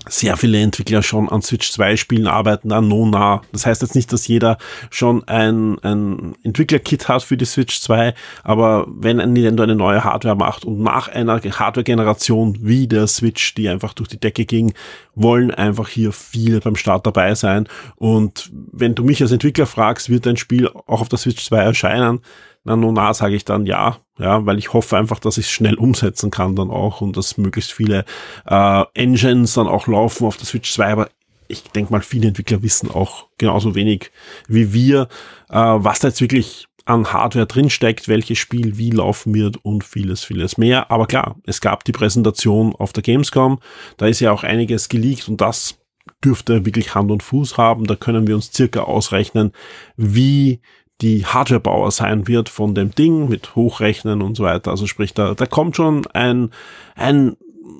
sehr 0.07 0.37
viele 0.37 0.59
Entwickler 0.59 1.03
schon 1.03 1.29
an 1.29 1.41
Switch 1.41 1.71
2 1.71 1.97
Spielen 1.97 2.27
arbeiten, 2.27 2.71
an 2.71 2.87
Nona. 2.87 3.41
Das 3.51 3.65
heißt 3.65 3.81
jetzt 3.81 3.95
nicht, 3.95 4.11
dass 4.13 4.27
jeder 4.27 4.57
schon 4.89 5.27
ein, 5.27 5.77
ein 5.79 6.35
Entwickler-Kit 6.43 7.07
hat 7.07 7.23
für 7.23 7.37
die 7.37 7.45
Switch 7.45 7.81
2, 7.81 8.13
aber 8.43 8.87
wenn 8.87 9.17
Nintendo 9.17 9.63
eine 9.63 9.75
neue 9.75 10.03
Hardware 10.03 10.35
macht 10.35 10.63
und 10.65 10.81
nach 10.81 11.09
einer 11.09 11.41
Hardware-Generation 11.41 12.59
wie 12.61 12.87
der 12.87 13.07
Switch, 13.07 13.53
die 13.55 13.67
einfach 13.67 13.93
durch 13.93 14.09
die 14.09 14.19
Decke 14.19 14.45
ging, 14.45 14.73
wollen 15.15 15.51
einfach 15.51 15.89
hier 15.89 16.13
viele 16.13 16.61
beim 16.61 16.75
Start 16.75 17.05
dabei 17.05 17.35
sein. 17.35 17.67
Und 17.97 18.49
wenn 18.71 18.95
du 18.95 19.03
mich 19.03 19.21
als 19.21 19.31
Entwickler 19.31 19.65
fragst, 19.65 20.09
wird 20.09 20.25
dein 20.25 20.37
Spiel 20.37 20.69
auch 20.69 21.01
auf 21.01 21.09
der 21.09 21.19
Switch 21.19 21.43
2 21.43 21.57
erscheinen, 21.59 22.21
na, 22.63 22.75
Nona 22.75 23.13
sage 23.13 23.35
ich 23.35 23.45
dann 23.45 23.65
ja, 23.65 23.97
ja, 24.17 24.45
weil 24.45 24.57
ich 24.57 24.73
hoffe 24.73 24.97
einfach, 24.97 25.19
dass 25.19 25.37
ich 25.37 25.45
es 25.45 25.51
schnell 25.51 25.75
umsetzen 25.75 26.31
kann 26.31 26.55
dann 26.55 26.69
auch 26.69 27.01
und 27.01 27.15
dass 27.15 27.37
möglichst 27.37 27.71
viele 27.71 28.05
äh, 28.45 28.83
Engines 28.93 29.53
dann 29.53 29.67
auch 29.67 29.87
laufen 29.87 30.25
auf 30.25 30.37
der 30.37 30.45
Switch 30.45 30.71
2, 30.73 30.91
aber 30.91 31.09
ich 31.47 31.63
denke 31.63 31.91
mal, 31.91 32.01
viele 32.01 32.27
Entwickler 32.27 32.61
wissen 32.61 32.91
auch 32.91 33.27
genauso 33.37 33.75
wenig 33.75 34.11
wie 34.47 34.73
wir, 34.73 35.07
äh, 35.49 35.55
was 35.55 35.99
da 35.99 36.09
jetzt 36.09 36.21
wirklich 36.21 36.67
an 36.85 37.13
Hardware 37.13 37.45
drinsteckt, 37.45 38.07
welches 38.07 38.39
Spiel 38.39 38.77
wie 38.77 38.89
laufen 38.89 39.33
wird 39.33 39.57
und 39.63 39.83
vieles, 39.83 40.23
vieles 40.23 40.57
mehr. 40.57 40.89
Aber 40.91 41.05
klar, 41.05 41.35
es 41.45 41.61
gab 41.61 41.83
die 41.83 41.91
Präsentation 41.91 42.75
auf 42.75 42.93
der 42.93 43.03
Gamescom, 43.03 43.59
da 43.97 44.07
ist 44.07 44.19
ja 44.19 44.31
auch 44.31 44.43
einiges 44.43 44.89
geleakt 44.89 45.27
und 45.29 45.39
das 45.39 45.79
dürfte 46.23 46.65
wirklich 46.65 46.95
Hand 46.95 47.11
und 47.11 47.23
Fuß 47.23 47.57
haben. 47.57 47.85
Da 47.85 47.95
können 47.95 48.27
wir 48.27 48.35
uns 48.35 48.51
circa 48.51 48.81
ausrechnen, 48.81 49.51
wie 49.95 50.61
die 51.01 51.25
Hardwarebauer 51.25 51.91
sein 51.91 52.27
wird 52.27 52.49
von 52.49 52.75
dem 52.75 52.93
Ding 52.93 53.29
mit 53.29 53.55
Hochrechnen 53.55 54.21
und 54.21 54.35
so 54.35 54.43
weiter. 54.43 54.71
Also 54.71 54.85
sprich, 54.85 55.13
da, 55.13 55.33
da 55.33 55.45
kommt 55.45 55.75
schon 55.75 56.05
ein, 56.07 56.51
ein 56.95 57.37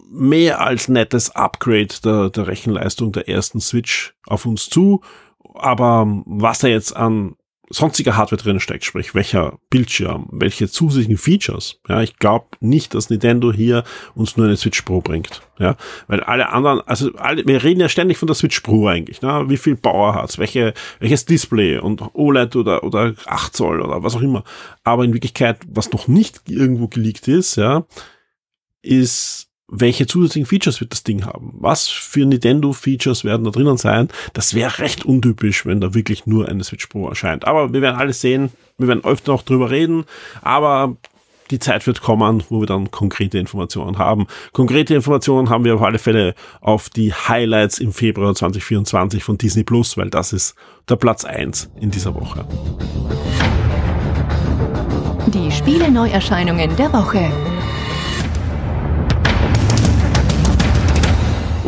mehr 0.09 0.61
als 0.61 0.87
nettes 0.87 1.35
Upgrade 1.35 1.95
der, 2.03 2.29
der 2.29 2.47
Rechenleistung 2.47 3.11
der 3.11 3.27
ersten 3.27 3.59
Switch 3.59 4.15
auf 4.25 4.45
uns 4.45 4.69
zu. 4.69 5.01
Aber 5.53 6.07
was 6.25 6.59
da 6.59 6.67
jetzt 6.67 6.95
an 6.95 7.35
sonstiger 7.69 8.17
Hardware 8.17 8.41
drin 8.41 8.59
steckt, 8.59 8.83
sprich 8.83 9.13
welcher 9.13 9.59
Bildschirm, 9.69 10.27
welche 10.31 10.69
zusätzlichen 10.69 11.17
Features. 11.17 11.79
Ja, 11.87 12.01
ich 12.01 12.17
glaube 12.17 12.47
nicht, 12.59 12.95
dass 12.95 13.09
Nintendo 13.09 13.53
hier 13.53 13.83
uns 14.15 14.37
nur 14.37 14.47
eine 14.47 14.57
Switch 14.57 14.81
Pro 14.81 15.01
bringt. 15.01 15.41
Ja, 15.59 15.75
weil 16.07 16.21
alle 16.21 16.49
anderen, 16.49 16.81
also 16.87 17.13
alle, 17.15 17.45
wir 17.45 17.63
reden 17.63 17.81
ja 17.81 17.89
ständig 17.89 18.17
von 18.17 18.27
der 18.27 18.35
Switch 18.35 18.59
Pro 18.61 18.87
eigentlich. 18.87 19.21
Ne? 19.21 19.45
Wie 19.47 19.57
viel 19.57 19.75
Power 19.75 20.15
hat's, 20.15 20.37
welche, 20.37 20.73
welches 20.99 21.25
Display 21.25 21.77
und 21.77 22.01
OLED 22.13 22.55
oder 22.55 22.83
oder 22.83 23.13
8 23.25 23.55
Zoll 23.55 23.81
oder 23.81 24.01
was 24.03 24.15
auch 24.15 24.21
immer. 24.21 24.43
Aber 24.83 25.03
in 25.03 25.13
Wirklichkeit, 25.13 25.59
was 25.67 25.91
noch 25.91 26.07
nicht 26.07 26.41
irgendwo 26.47 26.87
geleakt 26.87 27.27
ist, 27.27 27.57
ja, 27.57 27.85
ist 28.81 29.48
welche 29.71 30.07
zusätzlichen 30.07 30.47
Features 30.47 30.81
wird 30.81 30.91
das 30.91 31.03
Ding 31.03 31.25
haben? 31.25 31.53
Was 31.59 31.87
für 31.87 32.25
Nintendo-Features 32.25 33.23
werden 33.23 33.43
da 33.43 33.51
drinnen 33.51 33.77
sein? 33.77 34.09
Das 34.33 34.53
wäre 34.53 34.79
recht 34.79 35.05
untypisch, 35.05 35.65
wenn 35.65 35.79
da 35.79 35.93
wirklich 35.93 36.25
nur 36.25 36.47
eine 36.47 36.63
Switch 36.63 36.87
Pro 36.87 37.07
erscheint. 37.07 37.45
Aber 37.45 37.71
wir 37.73 37.81
werden 37.81 37.97
alles 37.97 38.21
sehen. 38.21 38.51
Wir 38.77 38.87
werden 38.87 39.03
öfter 39.03 39.31
noch 39.31 39.43
drüber 39.43 39.69
reden. 39.69 40.05
Aber 40.41 40.97
die 41.51 41.59
Zeit 41.59 41.85
wird 41.87 42.01
kommen, 42.01 42.43
wo 42.49 42.59
wir 42.61 42.67
dann 42.67 42.91
konkrete 42.91 43.37
Informationen 43.37 43.97
haben. 43.97 44.27
Konkrete 44.53 44.95
Informationen 44.95 45.49
haben 45.49 45.65
wir 45.65 45.75
auf 45.75 45.81
alle 45.81 45.99
Fälle 45.99 46.35
auf 46.61 46.89
die 46.89 47.13
Highlights 47.13 47.79
im 47.79 47.91
Februar 47.91 48.35
2024 48.35 49.23
von 49.23 49.37
Disney 49.37 49.63
Plus, 49.63 49.97
weil 49.97 50.09
das 50.09 50.33
ist 50.33 50.55
der 50.87 50.95
Platz 50.95 51.25
eins 51.25 51.69
in 51.79 51.91
dieser 51.91 52.13
Woche. 52.13 52.45
Die 55.27 55.51
Spiele-Neuerscheinungen 55.51 56.75
der 56.75 56.91
Woche. 56.93 57.31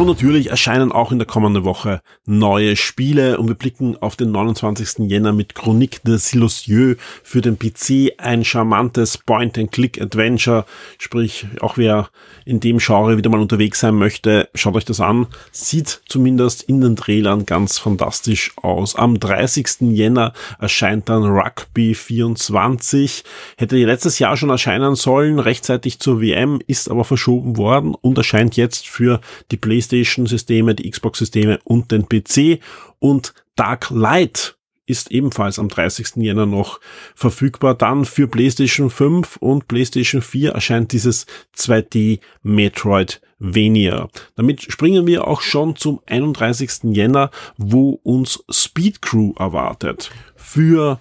Und 0.01 0.07
natürlich 0.07 0.49
erscheinen 0.49 0.91
auch 0.91 1.11
in 1.11 1.19
der 1.19 1.27
kommenden 1.27 1.63
Woche 1.63 2.01
neue 2.25 2.75
Spiele 2.75 3.37
und 3.37 3.47
wir 3.49 3.53
blicken 3.53 3.97
auf 3.97 4.15
den 4.15 4.31
29. 4.31 5.07
Jänner 5.07 5.31
mit 5.31 5.53
Chronique 5.53 6.01
de 6.03 6.17
Silencieux 6.17 6.97
für 7.21 7.41
den 7.41 7.59
PC, 7.59 8.13
ein 8.17 8.43
charmantes 8.43 9.19
Point-and-Click-Adventure, 9.19 10.65
sprich 10.97 11.45
auch 11.59 11.77
wer 11.77 12.09
in 12.45 12.59
dem 12.59 12.79
Genre 12.79 13.15
wieder 13.15 13.29
mal 13.29 13.39
unterwegs 13.39 13.81
sein 13.81 13.93
möchte, 13.93 14.49
schaut 14.55 14.73
euch 14.73 14.85
das 14.85 15.01
an. 15.01 15.27
Sieht 15.51 16.01
zumindest 16.09 16.63
in 16.63 16.81
den 16.81 16.95
Trailern 16.95 17.45
ganz 17.45 17.77
fantastisch 17.77 18.53
aus. 18.55 18.95
Am 18.95 19.19
30. 19.19 19.81
Jänner 19.91 20.33
erscheint 20.57 21.09
dann 21.09 21.25
Rugby 21.25 21.93
24, 21.93 23.23
hätte 23.55 23.77
letztes 23.77 24.17
Jahr 24.17 24.35
schon 24.35 24.49
erscheinen 24.49 24.95
sollen, 24.95 25.37
rechtzeitig 25.37 25.99
zur 25.99 26.21
WM, 26.21 26.59
ist 26.65 26.89
aber 26.89 27.03
verschoben 27.03 27.57
worden 27.57 27.93
und 27.93 28.17
erscheint 28.17 28.57
jetzt 28.57 28.87
für 28.87 29.21
die 29.51 29.57
PlayStation 29.57 29.90
PlayStation-Systeme, 29.91 30.75
die 30.75 30.89
Xbox-Systeme 30.89 31.59
und 31.63 31.91
den 31.91 32.07
PC. 32.07 32.61
Und 32.99 33.33
Dark 33.55 33.89
Light 33.89 34.57
ist 34.85 35.11
ebenfalls 35.11 35.59
am 35.59 35.67
30. 35.67 36.17
Jänner 36.17 36.45
noch 36.45 36.79
verfügbar. 37.15 37.75
Dann 37.75 38.05
für 38.05 38.27
PlayStation 38.27 38.89
5 38.89 39.37
und 39.37 39.67
PlayStation 39.67 40.21
4 40.21 40.51
erscheint 40.51 40.91
dieses 40.91 41.25
2D 41.55 42.19
Metroidvania. 42.41 44.09
Damit 44.35 44.63
springen 44.71 45.07
wir 45.07 45.27
auch 45.27 45.41
schon 45.41 45.75
zum 45.75 46.01
31. 46.07 46.95
Jänner, 46.95 47.31
wo 47.57 47.99
uns 48.03 48.43
Speed 48.49 49.01
Crew 49.01 49.33
erwartet. 49.37 50.11
Für 50.35 50.99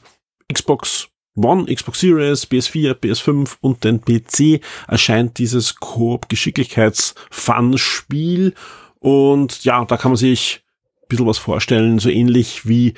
Xbox 0.52 1.09
One, 1.42 1.66
Xbox 1.72 2.00
Series, 2.00 2.50
PS4, 2.50 2.94
PS5 2.94 3.58
und 3.60 3.84
den 3.84 4.00
PC 4.00 4.60
erscheint 4.88 5.38
dieses 5.38 5.76
Koop-Geschicklichkeits-Fun-Spiel 5.76 8.54
und 9.00 9.64
ja, 9.64 9.84
da 9.84 9.96
kann 9.96 10.12
man 10.12 10.16
sich 10.16 10.62
ein 11.02 11.08
bisschen 11.08 11.26
was 11.26 11.38
vorstellen, 11.38 11.98
so 11.98 12.08
ähnlich 12.10 12.68
wie 12.68 12.94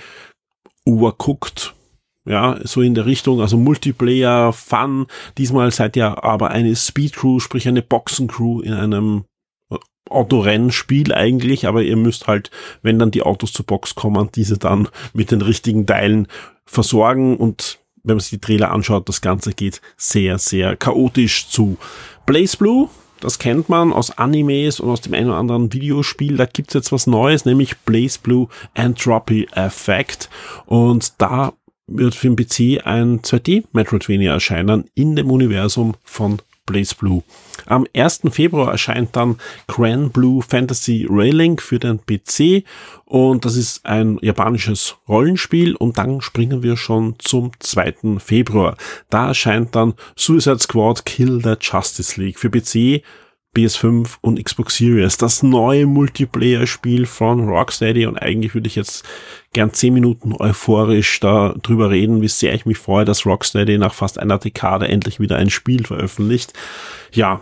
Overcooked. 0.85 1.73
Ja, 2.25 2.61
so 2.63 2.83
in 2.83 2.95
der 2.95 3.07
Richtung, 3.07 3.41
also 3.41 3.57
Multiplayer, 3.57 4.53
Fun. 4.53 5.07
Diesmal 5.39 5.73
seid 5.73 5.97
ihr 5.97 6.23
aber 6.23 6.53
eine 6.53 6.77
Speed 6.77 7.15
Crew, 7.15 7.41
sprich 7.41 7.67
eine 7.67 7.83
Boxen 7.83 8.29
Crew 8.29 8.61
in 8.61 8.75
einem 8.75 9.25
Autorennspiel 10.09 11.13
eigentlich, 11.13 11.67
aber 11.67 11.83
ihr 11.83 11.97
müsst 11.97 12.29
halt, 12.29 12.51
wenn 12.83 12.99
dann 12.99 13.11
die 13.11 13.23
Autos 13.23 13.53
zur 13.53 13.67
Box 13.67 13.95
kommen, 13.95 14.31
diese 14.35 14.59
dann 14.59 14.89
mit 15.15 15.31
den 15.31 15.43
richtigen 15.43 15.87
Teilen 15.87 16.27
versorgen 16.65 17.37
und 17.37 17.79
wenn 18.05 18.17
man 18.17 18.21
sich 18.21 18.31
die 18.31 18.41
Trailer 18.41 18.71
anschaut, 18.71 19.09
das 19.09 19.21
Ganze 19.21 19.53
geht 19.53 19.81
sehr, 19.97 20.39
sehr 20.39 20.77
chaotisch 20.77 21.49
zu. 21.49 21.77
Blaze 22.27 22.57
Blue 22.57 22.89
das 23.23 23.39
kennt 23.39 23.69
man 23.69 23.93
aus 23.93 24.19
Animes 24.19 24.81
und 24.81 24.91
aus 24.91 25.01
dem 25.01 25.15
einen 25.15 25.29
oder 25.29 25.39
anderen 25.39 25.73
Videospiel. 25.73 26.37
Da 26.37 26.45
gibt's 26.45 26.75
jetzt 26.75 26.91
was 26.91 27.07
Neues, 27.07 27.45
nämlich 27.45 27.79
Blaze 27.79 28.19
Blue 28.21 28.49
Entropy 28.75 29.47
Effect. 29.55 30.29
Und 30.67 31.13
da 31.19 31.53
wird 31.87 32.17
für 32.17 32.29
den 32.29 32.37
PC 32.37 32.85
ein 32.85 33.21
2D 33.21 33.67
Metroidvania 33.73 34.33
erscheinen 34.33 34.91
in 34.95 35.15
dem 35.15 35.31
Universum 35.31 35.95
von 36.03 36.43
Blaze 36.67 36.95
Blue. 36.95 37.23
Am 37.67 37.87
1. 37.95 38.23
Februar 38.31 38.71
erscheint 38.71 39.17
dann 39.17 39.37
Grand 39.67 40.13
Blue 40.13 40.43
Fantasy 40.43 41.07
Railing 41.09 41.59
für 41.59 41.79
den 41.79 42.01
PC 42.05 42.65
und 43.05 43.45
das 43.45 43.57
ist 43.57 43.85
ein 43.85 44.19
japanisches 44.23 44.97
Rollenspiel 45.09 45.75
und 45.75 45.99
dann 45.99 46.21
springen 46.21 46.63
wir 46.63 46.77
schon 46.77 47.17
zum 47.19 47.53
2. 47.59 48.19
Februar. 48.19 48.77
Da 49.11 49.29
erscheint 49.29 49.75
dann 49.75 49.95
Suicide 50.17 50.61
Squad 50.61 51.05
Kill 51.05 51.41
the 51.43 51.55
Justice 51.61 52.21
League 52.21 52.39
für 52.39 52.51
PC, 52.51 53.03
PS5 53.57 54.17
und 54.21 54.43
Xbox 54.43 54.77
Series. 54.77 55.19
Das 55.19 55.43
neue 55.43 55.87
Multiplayer-Spiel 55.87 57.07
von 57.07 57.49
Rocksteady 57.49 58.07
und 58.07 58.17
eigentlich 58.17 58.55
würde 58.55 58.67
ich 58.67 58.77
jetzt 58.77 59.05
gern 59.53 59.73
10 59.73 59.93
Minuten 59.93 60.33
euphorisch 60.33 61.21
darüber 61.21 61.91
reden, 61.91 62.23
wie 62.23 62.29
sehr 62.29 62.55
ich 62.55 62.67
mich 62.67 62.79
freue, 62.79 63.05
dass 63.05 63.27
Rocksteady 63.27 63.79
nach 63.79 63.93
fast 63.93 64.19
einer 64.19 64.39
Dekade 64.39 64.89
endlich 64.89 65.21
wieder 65.21 65.37
ein 65.37 65.51
Spiel 65.51 65.85
veröffentlicht. 65.85 66.55
Ja, 67.13 67.41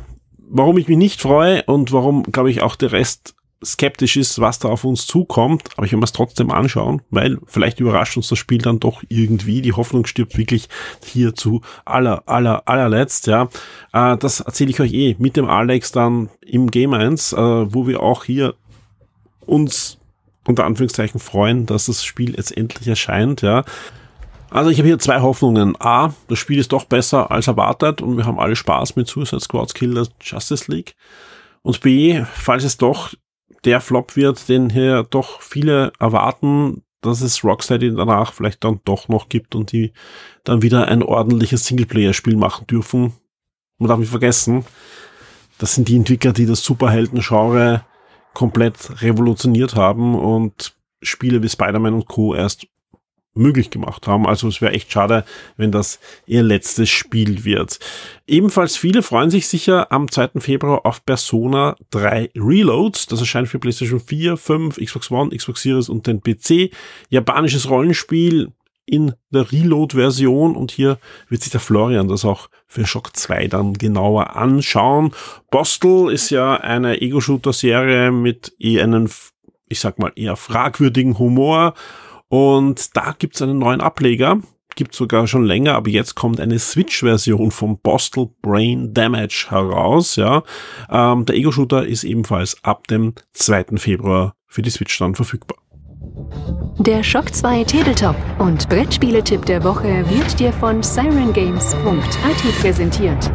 warum 0.48 0.78
ich 0.78 0.88
mich 0.88 0.98
nicht 0.98 1.20
freue 1.20 1.62
und 1.64 1.92
warum, 1.92 2.24
glaube 2.24 2.50
ich, 2.50 2.62
auch 2.62 2.76
der 2.76 2.92
Rest 2.92 3.34
skeptisch 3.64 4.16
ist, 4.16 4.40
was 4.40 4.58
da 4.58 4.68
auf 4.68 4.84
uns 4.84 5.06
zukommt, 5.06 5.68
aber 5.76 5.84
ich 5.84 5.92
will 5.92 5.98
mir 5.98 6.04
es 6.04 6.12
trotzdem 6.12 6.50
anschauen, 6.50 7.02
weil 7.10 7.38
vielleicht 7.46 7.80
überrascht 7.80 8.16
uns 8.16 8.28
das 8.28 8.38
Spiel 8.38 8.58
dann 8.58 8.80
doch 8.80 9.02
irgendwie. 9.08 9.60
Die 9.60 9.74
Hoffnung 9.74 10.06
stirbt 10.06 10.38
wirklich 10.38 10.68
hier 11.04 11.34
zu 11.34 11.60
aller, 11.84 12.22
aller, 12.26 12.66
allerletzt, 12.66 13.26
ja. 13.26 13.48
Äh, 13.92 14.16
das 14.16 14.40
erzähle 14.40 14.70
ich 14.70 14.80
euch 14.80 14.92
eh 14.92 15.16
mit 15.18 15.36
dem 15.36 15.48
Alex 15.48 15.92
dann 15.92 16.30
im 16.40 16.70
Game 16.70 16.94
1, 16.94 17.34
äh, 17.34 17.36
wo 17.36 17.86
wir 17.86 18.02
auch 18.02 18.24
hier 18.24 18.54
uns 19.40 19.98
unter 20.46 20.64
Anführungszeichen 20.64 21.20
freuen, 21.20 21.66
dass 21.66 21.86
das 21.86 22.02
Spiel 22.02 22.36
jetzt 22.36 22.56
endlich 22.56 22.88
erscheint, 22.88 23.42
ja. 23.42 23.64
Also 24.50 24.70
ich 24.70 24.78
habe 24.78 24.88
hier 24.88 24.98
zwei 24.98 25.20
Hoffnungen. 25.20 25.76
A, 25.78 26.12
das 26.28 26.38
Spiel 26.38 26.58
ist 26.58 26.72
doch 26.72 26.84
besser 26.84 27.30
als 27.30 27.46
erwartet 27.46 28.02
und 28.02 28.16
wir 28.16 28.26
haben 28.26 28.40
alle 28.40 28.56
Spaß 28.56 28.96
mit 28.96 29.06
Suicide 29.06 29.40
Squad 29.40 29.74
Killer 29.74 30.08
Justice 30.20 30.70
League. 30.70 30.96
Und 31.62 31.80
B, 31.80 32.24
falls 32.34 32.64
es 32.64 32.76
doch 32.76 33.12
der 33.64 33.80
Flop 33.80 34.16
wird, 34.16 34.48
den 34.48 34.70
hier 34.70 35.02
doch 35.04 35.42
viele 35.42 35.92
erwarten, 35.98 36.82
dass 37.00 37.20
es 37.20 37.44
Rocksteady 37.44 37.94
danach 37.94 38.32
vielleicht 38.32 38.64
dann 38.64 38.80
doch 38.84 39.08
noch 39.08 39.28
gibt 39.28 39.54
und 39.54 39.72
die 39.72 39.92
dann 40.44 40.62
wieder 40.62 40.88
ein 40.88 41.02
ordentliches 41.02 41.64
Singleplayer-Spiel 41.64 42.36
machen 42.36 42.66
dürfen. 42.66 43.14
Man 43.78 43.88
darf 43.88 43.98
nicht 43.98 44.10
vergessen, 44.10 44.64
das 45.58 45.74
sind 45.74 45.88
die 45.88 45.96
Entwickler, 45.96 46.32
die 46.32 46.46
das 46.46 46.64
Superhelden-Genre 46.64 47.84
komplett 48.34 49.02
revolutioniert 49.02 49.74
haben 49.74 50.14
und 50.14 50.74
Spiele 51.02 51.42
wie 51.42 51.48
Spider-Man 51.48 51.94
und 51.94 52.06
Co. 52.06 52.34
erst 52.34 52.66
möglich 53.34 53.70
gemacht 53.70 54.06
haben. 54.06 54.26
Also 54.26 54.48
es 54.48 54.60
wäre 54.60 54.72
echt 54.72 54.92
schade, 54.92 55.24
wenn 55.56 55.72
das 55.72 56.00
ihr 56.26 56.42
letztes 56.42 56.88
Spiel 56.88 57.44
wird. 57.44 57.78
Ebenfalls 58.26 58.76
viele 58.76 59.02
freuen 59.02 59.30
sich 59.30 59.46
sicher 59.46 59.92
am 59.92 60.10
2. 60.10 60.40
Februar 60.40 60.84
auf 60.84 61.04
Persona 61.04 61.76
3 61.90 62.30
Reloads. 62.34 63.06
Das 63.06 63.20
erscheint 63.20 63.48
für 63.48 63.58
PlayStation 63.58 64.00
4, 64.00 64.36
5, 64.36 64.76
Xbox 64.76 65.10
One, 65.10 65.36
Xbox 65.36 65.62
Series 65.62 65.88
und 65.88 66.06
den 66.06 66.20
PC. 66.20 66.72
Japanisches 67.08 67.68
Rollenspiel 67.70 68.52
in 68.90 69.14
der 69.30 69.50
Reload-Version 69.52 70.56
und 70.56 70.72
hier 70.72 70.98
wird 71.28 71.42
sich 71.42 71.52
der 71.52 71.60
Florian 71.60 72.08
das 72.08 72.24
auch 72.24 72.48
für 72.66 72.86
Shock 72.86 73.16
2 73.16 73.46
dann 73.46 73.74
genauer 73.74 74.34
anschauen. 74.34 75.12
Postal 75.50 76.10
ist 76.12 76.30
ja 76.30 76.56
eine 76.56 77.00
Ego-Shooter-Serie 77.00 78.10
mit 78.10 78.52
einem, 78.60 79.08
ich 79.68 79.78
sag 79.78 80.00
mal, 80.00 80.10
eher 80.16 80.34
fragwürdigen 80.34 81.18
Humor 81.20 81.74
und 82.30 82.96
da 82.96 83.14
gibt's 83.18 83.42
einen 83.42 83.58
neuen 83.58 83.80
Ableger, 83.80 84.38
gibt 84.76 84.94
sogar 84.94 85.26
schon 85.26 85.44
länger, 85.44 85.74
aber 85.74 85.90
jetzt 85.90 86.14
kommt 86.14 86.40
eine 86.40 86.58
Switch-Version 86.58 87.50
vom 87.50 87.80
Postal 87.80 88.30
Brain 88.40 88.94
Damage 88.94 89.48
heraus. 89.50 90.14
Ja, 90.16 90.44
ähm, 90.88 91.26
Der 91.26 91.34
Ego-Shooter 91.34 91.84
ist 91.84 92.04
ebenfalls 92.04 92.56
ab 92.62 92.86
dem 92.86 93.14
2. 93.32 93.76
Februar 93.76 94.34
für 94.46 94.62
die 94.62 94.70
Switch 94.70 94.96
dann 94.98 95.16
verfügbar. 95.16 95.58
Der 96.78 97.02
Shock 97.02 97.34
2 97.34 97.64
Tabletop 97.64 98.16
und 98.38 98.68
Brettspiele-Tipp 98.68 99.44
der 99.44 99.64
Woche 99.64 100.08
wird 100.08 100.38
dir 100.38 100.52
von 100.52 100.82
sirengames.at 100.82 102.60
präsentiert. 102.60 103.30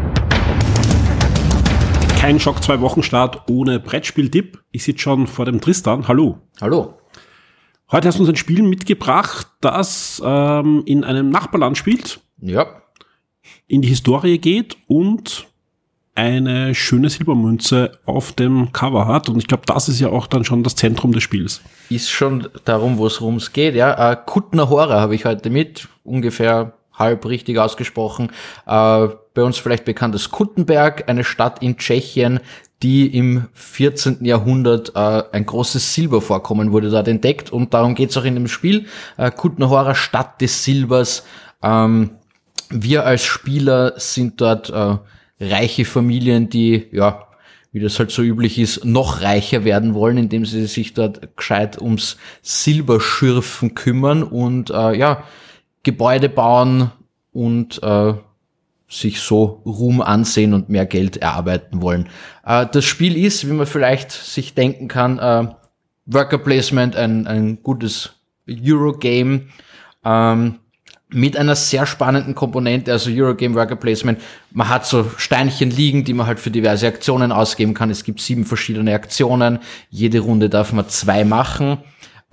Kein 2.18 2.40
Shock 2.40 2.64
2 2.64 2.80
Wochenstart 2.80 3.44
ohne 3.50 3.80
Brettspiel-Tipp. 3.82 4.64
Ich 4.72 4.86
sitze 4.86 5.02
schon 5.02 5.28
vor 5.28 5.46
dem 5.46 5.60
Tristan. 5.60 6.08
Hallo. 6.08 6.40
Hallo. 6.62 6.96
Heute 7.92 8.08
hast 8.08 8.18
du 8.18 8.24
uns 8.24 8.30
ein 8.30 8.36
Spiel 8.36 8.64
mitgebracht, 8.64 9.48
das 9.62 10.22
ähm, 10.26 10.82
in 10.86 11.04
einem 11.04 11.30
Nachbarland 11.30 11.78
spielt. 11.78 12.20
Ja. 12.42 12.82
In 13.68 13.82
die 13.84 13.88
Historie 13.90 14.40
geht 14.40 14.78
und 14.88 15.48
eine 16.16 16.74
schöne 16.74 17.10
Silbermünze 17.10 18.00
auf 18.06 18.32
dem 18.32 18.72
Cover 18.72 19.06
hat. 19.06 19.30
Und 19.30 19.38
ich 19.38 19.48
glaube, 19.48 19.64
das 19.68 19.88
ist 19.88 20.00
ja 20.00 20.10
auch 20.10 20.26
dann 20.28 20.46
schon 20.46 20.64
das 20.64 20.76
Zentrum 20.76 21.12
des 21.12 21.22
Spiels. 21.22 21.62
Ist 21.90 22.10
schon 22.10 22.48
darum, 22.64 22.98
wo 22.98 23.06
es 23.06 23.54
geht. 23.54 23.76
Ja, 23.76 24.12
äh, 24.12 24.18
Kuttner 24.26 24.70
Hora 24.70 25.00
habe 25.00 25.14
ich 25.14 25.26
heute 25.26 25.50
mit, 25.50 25.88
ungefähr 26.04 26.74
halb 26.94 27.26
richtig 27.26 27.60
ausgesprochen. 27.60 28.32
Äh, 28.66 29.10
bei 29.34 29.44
uns 29.44 29.58
vielleicht 29.58 29.86
bekannt 29.86 30.16
als 30.16 30.32
Kuttenberg, 30.32 31.10
eine 31.10 31.26
Stadt 31.26 31.62
in 31.62 31.78
Tschechien, 31.78 32.40
die 32.84 33.08
im 33.18 33.48
14. 33.54 34.26
Jahrhundert 34.26 34.94
äh, 34.96 35.24
ein 35.32 35.46
großes 35.46 35.94
Silbervorkommen 35.94 36.72
wurde 36.72 36.90
dort 36.90 37.08
entdeckt 37.08 37.52
und 37.52 37.74
darum 37.74 37.96
geht's 37.96 38.18
auch 38.18 38.26
in 38.26 38.36
dem 38.36 38.48
Spiel. 38.48 38.86
Äh, 39.18 39.32
Kutnahora, 39.32 39.96
Stadt 39.96 40.42
des 40.42 40.64
Silbers. 40.64 41.24
Ähm, 41.64 42.12
wir 42.70 43.06
als 43.06 43.24
Spieler 43.24 43.94
sind 43.98 44.42
dort 44.42 44.70
äh, 44.70 44.98
reiche 45.40 45.86
Familien, 45.86 46.50
die, 46.50 46.88
ja, 46.92 47.28
wie 47.72 47.80
das 47.80 48.00
halt 48.00 48.12
so 48.12 48.22
üblich 48.22 48.58
ist, 48.60 48.86
noch 48.86 49.22
reicher 49.22 49.66
werden 49.66 49.94
wollen, 49.94 50.18
indem 50.18 50.46
sie 50.46 50.66
sich 50.66 50.94
dort 50.94 51.36
gescheit 51.36 51.82
ums 51.82 52.18
Silberschürfen 52.42 53.76
kümmern 53.76 54.24
und 54.24 54.70
äh, 54.70 54.98
ja, 54.98 55.24
Gebäude 55.84 56.30
bauen 56.30 56.92
und 57.32 57.82
äh, 57.84 58.14
sich 58.88 59.20
so 59.20 59.62
Ruhm 59.66 60.02
ansehen 60.02 60.54
und 60.54 60.70
mehr 60.70 60.86
Geld 60.86 61.18
erarbeiten 61.18 61.82
wollen. 61.82 62.10
Äh, 62.46 62.68
das 62.72 62.86
Spiel 62.86 63.18
ist, 63.18 63.48
wie 63.48 63.54
man 63.54 63.66
vielleicht 63.66 64.12
sich 64.12 64.54
denken 64.54 64.88
kann, 64.88 65.20
äh, 65.20 65.48
Worker 66.06 66.38
Placement, 66.38 66.96
ein, 66.96 67.26
ein 67.26 67.64
gutes 67.64 68.14
Eurogame 68.48 69.48
ähm, 70.04 70.60
mit 71.10 71.38
einer 71.38 71.56
sehr 71.56 71.86
spannenden 71.86 72.36
Komponente, 72.36 72.92
also 72.92 73.10
Eurogame 73.12 73.56
Worker 73.56 73.76
Placement. 73.76 74.20
Man 74.52 74.70
hat 74.70 74.86
so 74.86 75.10
Steinchen 75.18 75.72
liegen, 75.72 76.04
die 76.04 76.14
man 76.14 76.28
halt 76.28 76.40
für 76.40 76.52
diverse 76.52 76.88
Aktionen 76.88 77.32
ausgeben 77.32 77.74
kann. 77.74 77.90
Es 77.90 78.04
gibt 78.04 78.22
sieben 78.22 78.46
verschiedene 78.46 78.94
Aktionen. 78.94 79.60
Jede 79.90 80.20
Runde 80.20 80.50
darf 80.50 80.74
man 80.74 80.90
zwei 80.90 81.24
machen. 81.24 81.78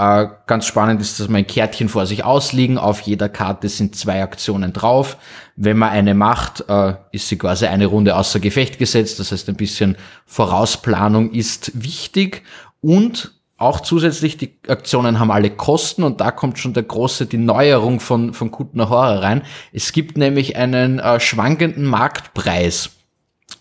Äh, 0.02 0.28
ganz 0.48 0.66
spannend 0.66 1.00
ist, 1.00 1.20
dass 1.20 1.28
man 1.28 1.40
ein 1.40 1.46
Kärtchen 1.46 1.88
vor 1.88 2.06
sich 2.06 2.24
ausliegen. 2.24 2.76
Auf 2.76 3.02
jeder 3.02 3.28
Karte 3.28 3.68
sind 3.68 3.94
zwei 3.94 4.20
Aktionen 4.22 4.72
drauf. 4.72 5.16
Wenn 5.54 5.78
man 5.78 5.90
eine 5.90 6.14
macht, 6.14 6.64
äh, 6.68 6.94
ist 7.12 7.28
sie 7.28 7.38
quasi 7.38 7.66
eine 7.66 7.86
Runde 7.86 8.16
außer 8.16 8.40
Gefecht 8.40 8.78
gesetzt. 8.78 9.20
Das 9.20 9.30
heißt, 9.30 9.48
ein 9.48 9.54
bisschen 9.54 9.96
Vorausplanung 10.26 11.30
ist 11.30 11.84
wichtig 11.84 12.42
und 12.80 13.32
auch 13.58 13.78
zusätzlich, 13.78 14.36
die 14.36 14.58
Aktionen 14.66 15.20
haben 15.20 15.30
alle 15.30 15.50
Kosten 15.50 16.02
und 16.02 16.20
da 16.20 16.32
kommt 16.32 16.58
schon 16.58 16.74
der 16.74 16.82
große, 16.82 17.26
die 17.26 17.38
Neuerung 17.38 18.00
von, 18.00 18.34
von 18.34 18.50
Kutner 18.50 18.88
Horror 18.88 19.22
rein. 19.22 19.42
Es 19.72 19.92
gibt 19.92 20.18
nämlich 20.18 20.56
einen 20.56 20.98
äh, 20.98 21.20
schwankenden 21.20 21.84
Marktpreis. 21.84 22.90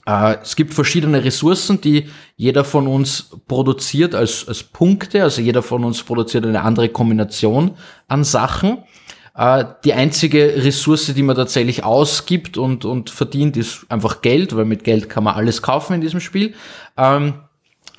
Äh, 0.06 0.38
es 0.42 0.56
gibt 0.56 0.74
verschiedene 0.74 1.24
Ressourcen, 1.24 1.82
die 1.82 2.08
jeder 2.36 2.64
von 2.64 2.88
uns 2.88 3.30
produziert 3.48 4.16
als, 4.16 4.48
als 4.48 4.64
Punkte. 4.64 5.24
Also 5.24 5.42
jeder 5.42 5.64
von 5.64 5.84
uns 5.84 6.04
produziert 6.04 6.46
eine 6.46 6.62
andere 6.62 6.90
Kombination 6.90 7.72
an 8.08 8.24
Sachen. 8.24 8.80
Äh, 9.36 9.66
die 9.84 9.94
einzige 9.94 10.64
Ressource, 10.64 11.14
die 11.14 11.24
man 11.24 11.36
tatsächlich 11.36 11.84
ausgibt 11.84 12.58
und, 12.58 12.86
und 12.86 13.10
verdient, 13.10 13.58
ist 13.58 13.86
einfach 13.90 14.22
Geld, 14.22 14.56
weil 14.56 14.66
mit 14.66 14.84
Geld 14.84 15.10
kann 15.10 15.24
man 15.24 15.36
alles 15.36 15.62
kaufen 15.62 15.94
in 15.94 16.02
diesem 16.02 16.20
Spiel. 16.20 16.54
Ähm, 16.98 17.36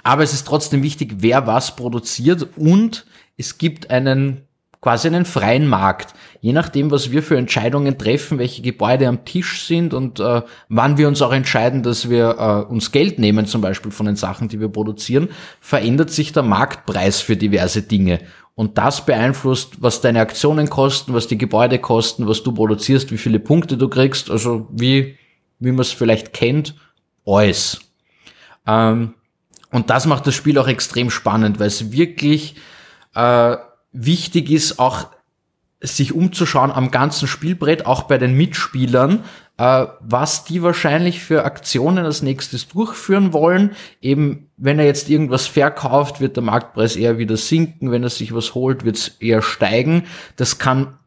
aber 0.03 0.23
es 0.23 0.33
ist 0.33 0.47
trotzdem 0.47 0.83
wichtig, 0.83 1.15
wer 1.19 1.47
was 1.47 1.77
produziert 1.77 2.49
und 2.57 3.07
es 3.37 3.59
gibt 3.59 3.91
einen 3.91 4.43
quasi 4.81 5.07
einen 5.07 5.25
freien 5.25 5.67
Markt. 5.69 6.13
Je 6.43 6.53
nachdem, 6.53 6.91
was 6.91 7.13
wir 7.13 7.23
für 7.23 7.37
Entscheidungen 7.37 7.97
treffen, 7.97 8.41
welche 8.41 8.63
Gebäude 8.63 9.07
am 9.07 9.25
Tisch 9.25 9.65
sind 9.65 9.95
und 9.95 10.19
äh, 10.19 10.43
wann 10.69 10.99
wir 10.99 11.07
uns 11.07 11.23
auch 11.23 11.33
entscheiden, 11.33 11.85
dass 11.85 12.11
wir 12.11 12.37
äh, 12.37 12.69
uns 12.69 12.91
Geld 12.91 13.21
nehmen, 13.21 13.47
zum 13.47 13.61
Beispiel 13.61 13.93
von 13.93 14.07
den 14.07 14.17
Sachen, 14.17 14.49
die 14.49 14.59
wir 14.59 14.67
produzieren, 14.67 15.29
verändert 15.61 16.11
sich 16.11 16.33
der 16.33 16.43
Marktpreis 16.43 17.21
für 17.21 17.37
diverse 17.37 17.83
Dinge. 17.83 18.19
Und 18.57 18.77
das 18.77 19.07
beeinflusst, 19.07 19.83
was 19.83 20.01
deine 20.01 20.21
Aktionen 20.21 20.69
kosten, 20.69 21.15
was 21.15 21.29
die 21.29 21.39
Gebäude 21.39 21.79
kosten, 21.79 22.27
was 22.27 22.43
du 22.43 22.53
produzierst, 22.53 23.13
wie 23.13 23.19
viele 23.19 23.39
Punkte 23.39 23.77
du 23.77 23.89
kriegst, 23.89 24.29
also 24.29 24.67
wie, 24.73 25.17
wie 25.61 25.71
man 25.71 25.83
es 25.83 25.93
vielleicht 25.93 26.33
kennt, 26.33 26.75
alles. 27.25 27.83
Ähm, 28.67 29.15
und 29.71 29.91
das 29.91 30.07
macht 30.07 30.27
das 30.27 30.35
Spiel 30.35 30.59
auch 30.59 30.67
extrem 30.67 31.09
spannend, 31.09 31.61
weil 31.61 31.69
es 31.69 31.93
wirklich 31.93 32.57
äh, 33.15 33.57
wichtig 33.93 34.51
ist, 34.51 34.81
auch 34.81 35.07
sich 35.83 36.15
umzuschauen 36.15 36.71
am 36.71 36.91
ganzen 36.91 37.27
Spielbrett, 37.27 37.87
auch 37.87 38.05
bei 38.05 38.19
den 38.19 38.35
Mitspielern, 38.37 39.25
äh, 39.59 39.87
was 40.01 40.45
die 40.45 40.63
wahrscheinlich 40.63 41.21
für 41.21 41.45
Aktionen 41.45 42.05
als 42.05 42.23
nächstes 42.23 42.69
durchführen 42.69 43.33
wollen. 43.33 43.73
Eben, 44.01 44.49
wenn 44.57 44.79
er 44.79 44.87
jetzt 44.87 45.11
irgendwas 45.11 45.47
verkauft, 45.47 46.21
wird 46.21 46.37
der 46.37 46.45
Marktpreis 46.45 46.97
eher 46.97 47.19
wieder 47.19 47.37
sinken. 47.37 47.91
Wenn 47.91 48.03
er 48.03 48.11
sich 48.11 48.35
was 48.35 48.55
holt, 48.55 48.85
wird 48.85 48.97
es 48.97 49.09
eher 49.21 49.43
steigen. 49.43 50.05
Das 50.37 50.59
kann 50.59 50.99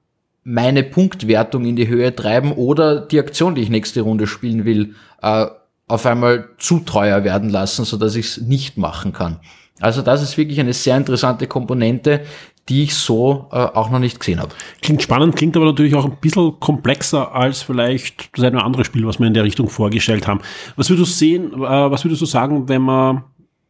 meine 0.44 0.84
Punktwertung 0.84 1.66
in 1.66 1.76
die 1.76 1.88
Höhe 1.88 2.16
treiben 2.16 2.52
oder 2.52 3.02
die 3.02 3.20
Aktion, 3.20 3.56
die 3.56 3.62
ich 3.62 3.70
nächste 3.70 4.02
Runde 4.02 4.28
spielen 4.28 4.64
will, 4.64 4.96
äh, 5.22 5.48
auf 5.88 6.06
einmal 6.06 6.50
zu 6.58 6.80
teuer 6.80 7.24
werden 7.24 7.50
lassen, 7.50 7.86
so 7.86 7.98
dass 7.98 8.16
ich 8.16 8.26
es 8.28 8.42
nicht 8.42 8.78
machen 8.78 9.14
kann. 9.14 9.40
Also 9.82 10.02
das 10.02 10.22
ist 10.22 10.38
wirklich 10.38 10.60
eine 10.60 10.74
sehr 10.74 10.96
interessante 10.98 11.48
Komponente, 11.48 12.22
die 12.70 12.84
ich 12.84 12.96
so 12.96 13.48
äh, 13.52 13.58
auch 13.58 13.92
noch 13.92 14.00
nicht 14.00 14.20
gesehen 14.20 14.40
habe. 14.40 14.54
Klingt 14.82 15.04
spannend, 15.04 15.36
klingt 15.36 15.56
aber 15.56 15.66
natürlich 15.66 15.94
auch 15.96 16.06
ein 16.06 16.18
bisschen 16.20 16.60
komplexer 16.60 17.34
als 17.34 17.62
vielleicht 17.62 18.36
das 18.36 18.44
eine 18.44 18.58
oder 18.58 18.66
andere 18.66 18.86
Spiel, 18.86 19.06
was 19.06 19.20
wir 19.20 19.28
in 19.28 19.36
der 19.36 19.44
Richtung 19.44 19.70
vorgestellt 19.70 20.28
haben. 20.28 20.42
Was 20.76 20.90
würdest 20.90 21.12
du 21.12 21.16
sehen, 21.16 21.54
äh, 21.54 21.60
was 21.60 22.04
würdest 22.04 22.22
du 22.22 22.26
sagen, 22.26 22.68
wenn 22.68 22.82
man 22.82 23.24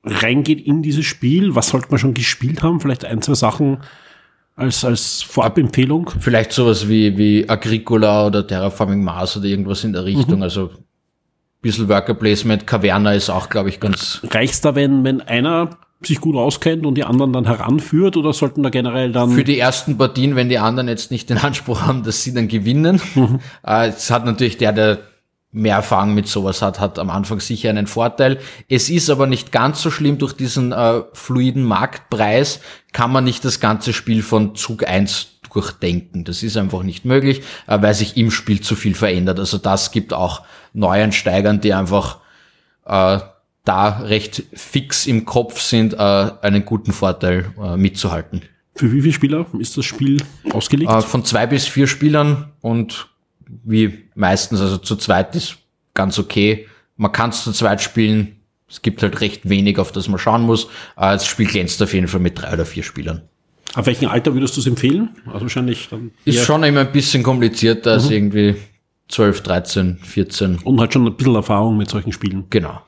reingeht 0.03 0.61
in 0.65 0.81
dieses 0.81 1.05
Spiel? 1.05 1.55
Was 1.55 1.69
sollte 1.69 1.87
man 1.89 1.99
schon 1.99 2.13
gespielt 2.13 2.63
haben? 2.63 2.79
Vielleicht 2.79 3.03
ein, 3.03 3.21
zwei 3.21 3.33
Sachen 3.33 3.79
als, 4.55 4.85
als 4.85 5.21
Vorabempfehlung? 5.23 6.11
Vielleicht 6.19 6.53
sowas 6.53 6.87
wie, 6.87 7.17
wie 7.17 7.49
Agricola 7.49 8.27
oder 8.27 8.47
Terraforming 8.47 9.03
Mars 9.03 9.35
oder 9.35 9.47
irgendwas 9.47 9.83
in 9.83 9.91
der 9.91 10.05
Richtung. 10.05 10.37
Mhm. 10.37 10.43
Also 10.43 10.69
bisschen 11.65 11.89
Worker 11.89 12.13
Placement, 12.13 12.67
Caverna 12.67 13.13
ist 13.13 13.29
auch, 13.29 13.49
glaube 13.49 13.69
ich, 13.69 13.79
ganz. 13.79 14.21
Reicht's 14.29 14.61
da, 14.61 14.75
wenn, 14.75 15.03
wenn 15.03 15.19
einer 15.21 15.71
sich 16.03 16.19
gut 16.19 16.35
auskennt 16.35 16.85
und 16.85 16.95
die 16.95 17.03
anderen 17.03 17.33
dann 17.33 17.45
heranführt 17.45 18.17
oder 18.17 18.33
sollten 18.33 18.63
da 18.63 18.69
generell 18.69 19.11
dann. 19.11 19.31
Für 19.31 19.43
die 19.43 19.59
ersten 19.59 19.97
Partien, 19.97 20.35
wenn 20.35 20.49
die 20.49 20.59
anderen 20.59 20.87
jetzt 20.87 21.11
nicht 21.11 21.29
den 21.29 21.37
Anspruch 21.37 21.81
haben, 21.81 22.03
dass 22.03 22.23
sie 22.23 22.33
dann 22.33 22.47
gewinnen. 22.47 23.01
Mhm. 23.15 23.39
Äh, 23.65 23.89
es 23.89 24.11
hat 24.11 24.25
natürlich 24.25 24.57
der, 24.57 24.73
der 24.73 24.99
mehr 25.51 25.77
Erfahrung 25.77 26.13
mit 26.13 26.27
sowas 26.27 26.61
hat, 26.61 26.79
hat 26.79 26.99
am 26.99 27.09
Anfang 27.09 27.39
sicher 27.39 27.69
einen 27.69 27.87
Vorteil. 27.87 28.39
Es 28.67 28.89
ist 28.89 29.09
aber 29.09 29.25
nicht 29.25 29.51
ganz 29.51 29.81
so 29.81 29.89
schlimm 29.89 30.17
durch 30.17 30.33
diesen 30.33 30.71
äh, 30.71 31.01
fluiden 31.13 31.63
Marktpreis 31.63 32.59
kann 32.91 33.11
man 33.11 33.23
nicht 33.23 33.43
das 33.45 33.59
ganze 33.59 33.93
Spiel 33.93 34.21
von 34.21 34.55
Zug 34.55 34.87
1 34.87 35.39
durchdenken. 35.51 36.25
Das 36.25 36.43
ist 36.43 36.57
einfach 36.57 36.83
nicht 36.83 37.05
möglich, 37.05 37.41
äh, 37.67 37.81
weil 37.81 37.93
sich 37.93 38.17
im 38.17 38.29
Spiel 38.29 38.61
zu 38.61 38.75
viel 38.75 38.93
verändert. 38.93 39.39
Also 39.39 39.57
das 39.57 39.91
gibt 39.91 40.13
auch 40.13 40.41
Neueinsteigern, 40.73 41.61
die 41.61 41.73
einfach 41.73 42.19
äh, 42.85 43.19
da 43.65 43.99
recht 43.99 44.43
fix 44.53 45.07
im 45.07 45.25
Kopf 45.25 45.59
sind, 45.59 45.93
äh, 45.93 45.97
einen 45.97 46.65
guten 46.65 46.93
Vorteil 46.93 47.51
äh, 47.61 47.75
mitzuhalten. 47.75 48.43
Für 48.75 48.91
wie 48.91 49.01
viele 49.01 49.13
Spieler 49.13 49.45
ist 49.59 49.77
das 49.77 49.85
Spiel 49.85 50.21
ausgelegt? 50.51 50.91
Äh, 50.91 51.01
von 51.01 51.25
zwei 51.25 51.47
bis 51.47 51.65
vier 51.65 51.87
Spielern 51.87 52.51
und 52.61 53.07
wie 53.63 54.05
meistens, 54.15 54.61
also 54.61 54.77
zu 54.77 54.95
zweit 54.95 55.35
ist 55.35 55.57
ganz 55.93 56.19
okay. 56.19 56.67
Man 56.97 57.11
kann 57.11 57.31
es 57.31 57.43
zu 57.43 57.51
zweit 57.51 57.81
spielen. 57.81 58.37
Es 58.69 58.81
gibt 58.81 59.01
halt 59.03 59.21
recht 59.21 59.47
wenig, 59.47 59.77
auf 59.79 59.91
das 59.91 60.07
man 60.07 60.19
schauen 60.19 60.43
muss. 60.43 60.65
Äh, 60.97 61.13
das 61.13 61.25
Spiel 61.25 61.47
glänzt 61.47 61.81
auf 61.81 61.93
jeden 61.93 62.07
Fall 62.07 62.19
mit 62.19 62.39
drei 62.39 62.53
oder 62.53 62.65
vier 62.65 62.83
Spielern. 62.83 63.21
Auf 63.73 63.87
welchem 63.87 64.09
Alter 64.09 64.33
würdest 64.33 64.55
du 64.55 64.61
es 64.61 64.67
empfehlen? 64.67 65.09
Also 65.25 65.41
wahrscheinlich 65.41 65.89
dann. 65.89 66.11
Ist 66.23 66.45
schon 66.45 66.63
immer 66.63 66.81
ein 66.81 66.91
bisschen 66.91 67.23
komplizierter 67.23 67.93
als 67.93 68.05
mhm. 68.05 68.11
irgendwie 68.11 68.55
12, 69.09 69.41
13, 69.41 69.97
14. 70.01 70.59
Und 70.59 70.79
halt 70.79 70.93
schon 70.93 71.05
ein 71.05 71.15
bisschen 71.15 71.35
Erfahrung 71.35 71.77
mit 71.77 71.89
solchen 71.89 72.11
Spielen. 72.11 72.45
Genau. 72.49 72.81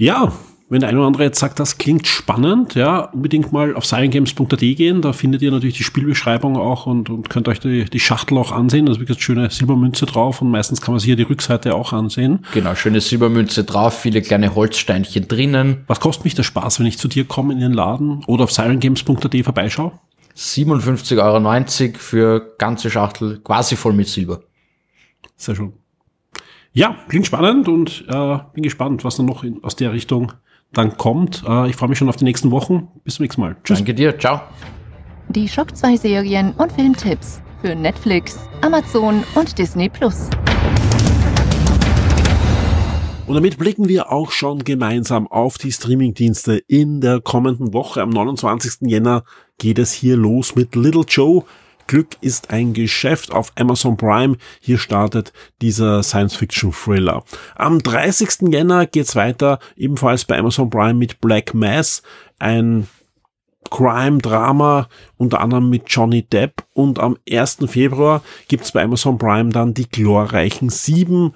Ja, 0.00 0.32
wenn 0.70 0.80
der 0.80 0.88
eine 0.88 0.98
oder 0.98 1.08
andere 1.08 1.24
jetzt 1.24 1.40
sagt, 1.40 1.60
das 1.60 1.76
klingt 1.76 2.06
spannend, 2.06 2.74
ja, 2.74 3.00
unbedingt 3.00 3.52
mal 3.52 3.74
auf 3.74 3.84
silentgames.at 3.84 4.60
gehen. 4.60 5.02
Da 5.02 5.12
findet 5.12 5.42
ihr 5.42 5.50
natürlich 5.50 5.76
die 5.76 5.84
Spielbeschreibung 5.84 6.56
auch 6.56 6.86
und, 6.86 7.10
und 7.10 7.28
könnt 7.28 7.48
euch 7.48 7.60
die, 7.60 7.84
die 7.84 8.00
Schachtel 8.00 8.38
auch 8.38 8.50
ansehen. 8.50 8.86
Da 8.86 8.92
ist 8.92 8.98
wirklich 8.98 9.22
schöne 9.22 9.50
Silbermünze 9.50 10.06
drauf 10.06 10.40
und 10.40 10.50
meistens 10.50 10.80
kann 10.80 10.94
man 10.94 11.00
sich 11.00 11.08
hier 11.08 11.16
die 11.16 11.24
Rückseite 11.24 11.74
auch 11.74 11.92
ansehen. 11.92 12.46
Genau, 12.54 12.74
schöne 12.74 13.02
Silbermünze 13.02 13.64
drauf, 13.64 14.00
viele 14.00 14.22
kleine 14.22 14.54
Holzsteinchen 14.54 15.28
drinnen. 15.28 15.84
Was 15.86 16.00
kostet 16.00 16.24
mich 16.24 16.34
der 16.34 16.44
Spaß, 16.44 16.80
wenn 16.80 16.86
ich 16.86 16.96
zu 16.96 17.06
dir 17.06 17.26
komme 17.26 17.52
in 17.52 17.60
den 17.60 17.74
Laden 17.74 18.24
oder 18.26 18.44
auf 18.44 18.52
silentgames.at 18.52 19.36
vorbeischaue? 19.44 19.92
57,90 20.34 21.18
Euro 21.18 21.98
für 21.98 22.54
ganze 22.56 22.88
Schachtel, 22.88 23.40
quasi 23.44 23.76
voll 23.76 23.92
mit 23.92 24.08
Silber. 24.08 24.40
Sehr 25.36 25.56
schön. 25.56 25.74
Ja, 26.72 26.96
klingt 27.08 27.26
spannend 27.26 27.66
und 27.66 28.04
äh, 28.08 28.38
bin 28.54 28.62
gespannt, 28.62 29.04
was 29.04 29.16
dann 29.16 29.26
noch 29.26 29.42
in, 29.42 29.64
aus 29.64 29.74
der 29.74 29.92
Richtung 29.92 30.32
dann 30.72 30.96
kommt. 30.96 31.42
Äh, 31.44 31.68
ich 31.68 31.74
freue 31.74 31.88
mich 31.88 31.98
schon 31.98 32.08
auf 32.08 32.14
die 32.14 32.24
nächsten 32.24 32.52
Wochen. 32.52 32.86
Bis 33.02 33.16
zum 33.16 33.24
nächsten 33.24 33.40
Mal. 33.40 33.56
Tschüss. 33.64 33.78
Danke 33.78 33.92
dir. 33.92 34.16
Ciao. 34.16 34.40
Die 35.30 35.48
Schock 35.48 35.76
2 35.76 35.96
Serien 35.96 36.52
und 36.52 36.70
Filmtipps 36.70 37.42
für 37.60 37.74
Netflix, 37.74 38.38
Amazon 38.60 39.24
und 39.34 39.58
Disney 39.58 39.88
Plus. 39.88 40.30
Und 43.26 43.34
damit 43.34 43.58
blicken 43.58 43.88
wir 43.88 44.12
auch 44.12 44.30
schon 44.30 44.62
gemeinsam 44.62 45.26
auf 45.26 45.58
die 45.58 45.72
Streamingdienste 45.72 46.62
in 46.68 47.00
der 47.00 47.20
kommenden 47.20 47.72
Woche. 47.72 48.00
Am 48.00 48.10
29. 48.10 48.88
Jänner 48.88 49.24
geht 49.58 49.80
es 49.80 49.92
hier 49.92 50.16
los 50.16 50.54
mit 50.54 50.76
Little 50.76 51.04
Joe. 51.06 51.42
Glück 51.90 52.18
ist 52.20 52.50
ein 52.50 52.72
Geschäft 52.72 53.32
auf 53.32 53.50
Amazon 53.56 53.96
Prime. 53.96 54.36
Hier 54.60 54.78
startet 54.78 55.32
dieser 55.60 56.04
Science-Fiction-Thriller. 56.04 57.24
Am 57.56 57.82
30. 57.82 58.52
Jänner 58.52 58.86
geht's 58.86 59.16
weiter, 59.16 59.58
ebenfalls 59.74 60.24
bei 60.24 60.38
Amazon 60.38 60.70
Prime 60.70 60.94
mit 60.94 61.20
Black 61.20 61.52
Mass, 61.52 62.04
ein 62.38 62.86
Crime-Drama, 63.70 64.88
unter 65.16 65.40
anderem 65.40 65.68
mit 65.68 65.82
Johnny 65.88 66.22
Depp. 66.22 66.62
Und 66.74 67.00
am 67.00 67.16
1. 67.28 67.58
Februar 67.66 68.22
gibt's 68.46 68.70
bei 68.70 68.84
Amazon 68.84 69.18
Prime 69.18 69.50
dann 69.50 69.74
die 69.74 69.88
glorreichen 69.88 70.70
Sieben, 70.70 71.34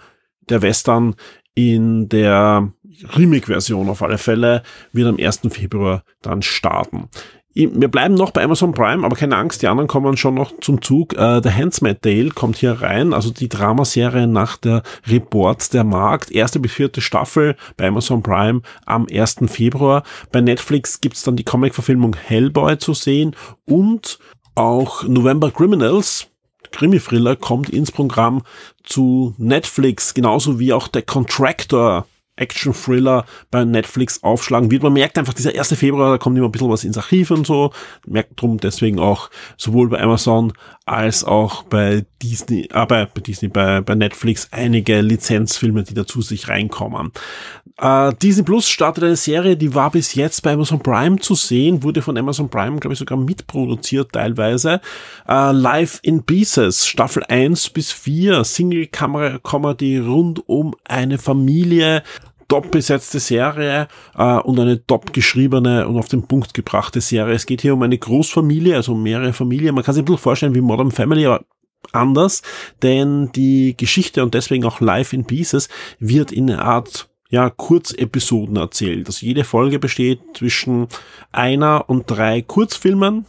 der 0.48 0.62
Western 0.62 1.16
in 1.56 2.08
der 2.08 2.70
Remake-Version 3.16 3.88
auf 3.88 4.02
alle 4.02 4.18
Fälle, 4.18 4.62
wird 4.92 5.08
am 5.08 5.18
1. 5.18 5.40
Februar 5.50 6.04
dann 6.22 6.42
starten. 6.42 7.08
Wir 7.56 7.88
bleiben 7.88 8.14
noch 8.14 8.32
bei 8.32 8.42
Amazon 8.42 8.72
Prime, 8.72 9.06
aber 9.06 9.14
keine 9.14 9.36
Angst, 9.36 9.62
die 9.62 9.68
anderen 9.68 9.86
kommen 9.86 10.16
schon 10.16 10.34
noch 10.34 10.52
zum 10.60 10.82
Zug. 10.82 11.16
Äh, 11.16 11.40
The 11.40 11.50
Handsmaid 11.50 12.04
Dale 12.04 12.30
kommt 12.30 12.56
hier 12.56 12.82
rein, 12.82 13.14
also 13.14 13.30
die 13.30 13.48
Dramaserie 13.48 14.26
nach 14.26 14.56
der 14.56 14.82
Report 15.06 15.72
der 15.72 15.84
Markt. 15.84 16.32
Erste 16.32 16.58
bis 16.58 16.72
vierte 16.72 17.00
Staffel 17.00 17.54
bei 17.76 17.86
Amazon 17.86 18.24
Prime 18.24 18.62
am 18.86 19.06
1. 19.08 19.36
Februar. 19.46 20.02
Bei 20.32 20.40
Netflix 20.40 21.00
gibt's 21.00 21.22
dann 21.22 21.36
die 21.36 21.44
Comic-Verfilmung 21.44 22.16
Hellboy 22.16 22.78
zu 22.78 22.92
sehen 22.92 23.36
und 23.66 24.18
auch 24.56 25.04
November 25.04 25.52
Criminals, 25.52 26.26
Krimi-Thriller, 26.72 27.36
kommt 27.36 27.70
ins 27.70 27.92
Programm 27.92 28.42
zu 28.82 29.34
Netflix, 29.38 30.12
genauso 30.12 30.58
wie 30.58 30.72
auch 30.72 30.88
der 30.88 31.02
Contractor 31.02 32.06
Action-Thriller 32.37 33.25
bei 33.51 33.64
Netflix 33.64 34.23
aufschlagen 34.23 34.70
wird. 34.70 34.83
Man 34.83 34.92
merkt 34.92 35.18
einfach, 35.18 35.35
dieser 35.35 35.57
1. 35.57 35.75
Februar, 35.75 36.11
da 36.11 36.18
kommt 36.18 36.37
immer 36.37 36.49
ein 36.49 36.53
bisschen 36.53 36.70
was 36.70 36.85
ins 36.85 36.99
Archiv 36.99 37.31
und 37.31 37.47
so. 37.47 37.73
Merkt 38.07 38.40
drum 38.40 38.59
deswegen 38.59 38.99
auch 38.99 39.31
sowohl 39.57 39.88
bei 39.88 40.01
Amazon 40.01 40.53
als 40.87 41.25
auch 41.25 41.62
bei 41.64 42.05
Disney, 42.23 42.68
äh, 42.73 42.87
bei, 42.87 43.07
bei 43.07 43.20
Disney, 43.20 43.49
bei, 43.49 43.81
bei 43.81 43.94
Netflix 43.94 44.49
einige 44.51 45.01
Lizenzfilme, 45.01 45.85
die 45.85 45.94
dazu 45.94 46.23
sich 46.23 46.49
reinkommen. 46.49 47.12
Äh, 47.76 48.12
Disney 48.22 48.44
Plus 48.44 48.68
startet 48.68 49.04
eine 49.04 49.16
Serie, 49.16 49.56
die 49.56 49.74
war 49.74 49.90
bis 49.90 50.14
jetzt 50.14 50.42
bei 50.42 50.52
Amazon 50.52 50.80
Prime 50.80 51.18
zu 51.18 51.34
sehen, 51.34 51.82
wurde 51.82 52.02
von 52.02 52.16
Amazon 52.16 52.48
Prime, 52.48 52.78
glaube 52.78 52.92
ich, 52.92 53.00
sogar 53.00 53.18
mitproduziert 53.18 54.12
teilweise. 54.12 54.80
Äh, 55.28 55.52
Live 55.52 55.98
in 56.02 56.22
Pieces, 56.22 56.87
Staffel 56.87 57.24
1 57.24 57.70
bis 57.70 57.90
4, 57.90 58.44
Single-Kamera-Comedy 58.44 59.98
rund 59.98 60.48
um 60.48 60.76
eine 60.84 61.18
Familie, 61.18 62.04
top 62.46 62.70
besetzte 62.70 63.18
Serie 63.18 63.88
äh, 64.16 64.38
und 64.38 64.60
eine 64.60 64.87
top 64.87 65.12
geschriebene 65.12 65.88
und 65.88 65.98
auf 65.98 66.08
den 66.08 66.28
Punkt 66.28 66.54
gebrachte 66.54 67.00
Serie. 67.00 67.34
Es 67.34 67.46
geht 67.46 67.62
hier 67.62 67.74
um 67.74 67.82
eine 67.82 67.98
Großfamilie, 67.98 68.76
also 68.76 68.94
mehrere 68.94 69.32
Familien. 69.32 69.74
Man 69.74 69.82
kann 69.82 69.94
sich 69.94 70.02
ein 70.02 70.04
bisschen 70.04 70.18
vorstellen 70.18 70.54
wie 70.54 70.60
Modern 70.60 70.92
Family, 70.92 71.26
aber 71.26 71.44
anders, 71.92 72.42
denn 72.82 73.30
die 73.32 73.76
Geschichte 73.76 74.22
und 74.22 74.34
deswegen 74.34 74.64
auch 74.64 74.80
Live 74.80 75.12
in 75.12 75.24
Pieces 75.24 75.68
wird 75.98 76.30
in 76.30 76.50
einer 76.50 76.64
Art 76.64 77.08
ja, 77.30 77.50
Kurzepisoden 77.50 78.56
erzählt. 78.56 79.06
Also 79.06 79.26
jede 79.26 79.44
Folge 79.44 79.78
besteht 79.78 80.20
zwischen 80.34 80.88
einer 81.32 81.88
und 81.88 82.10
drei 82.10 82.42
Kurzfilmen, 82.42 83.26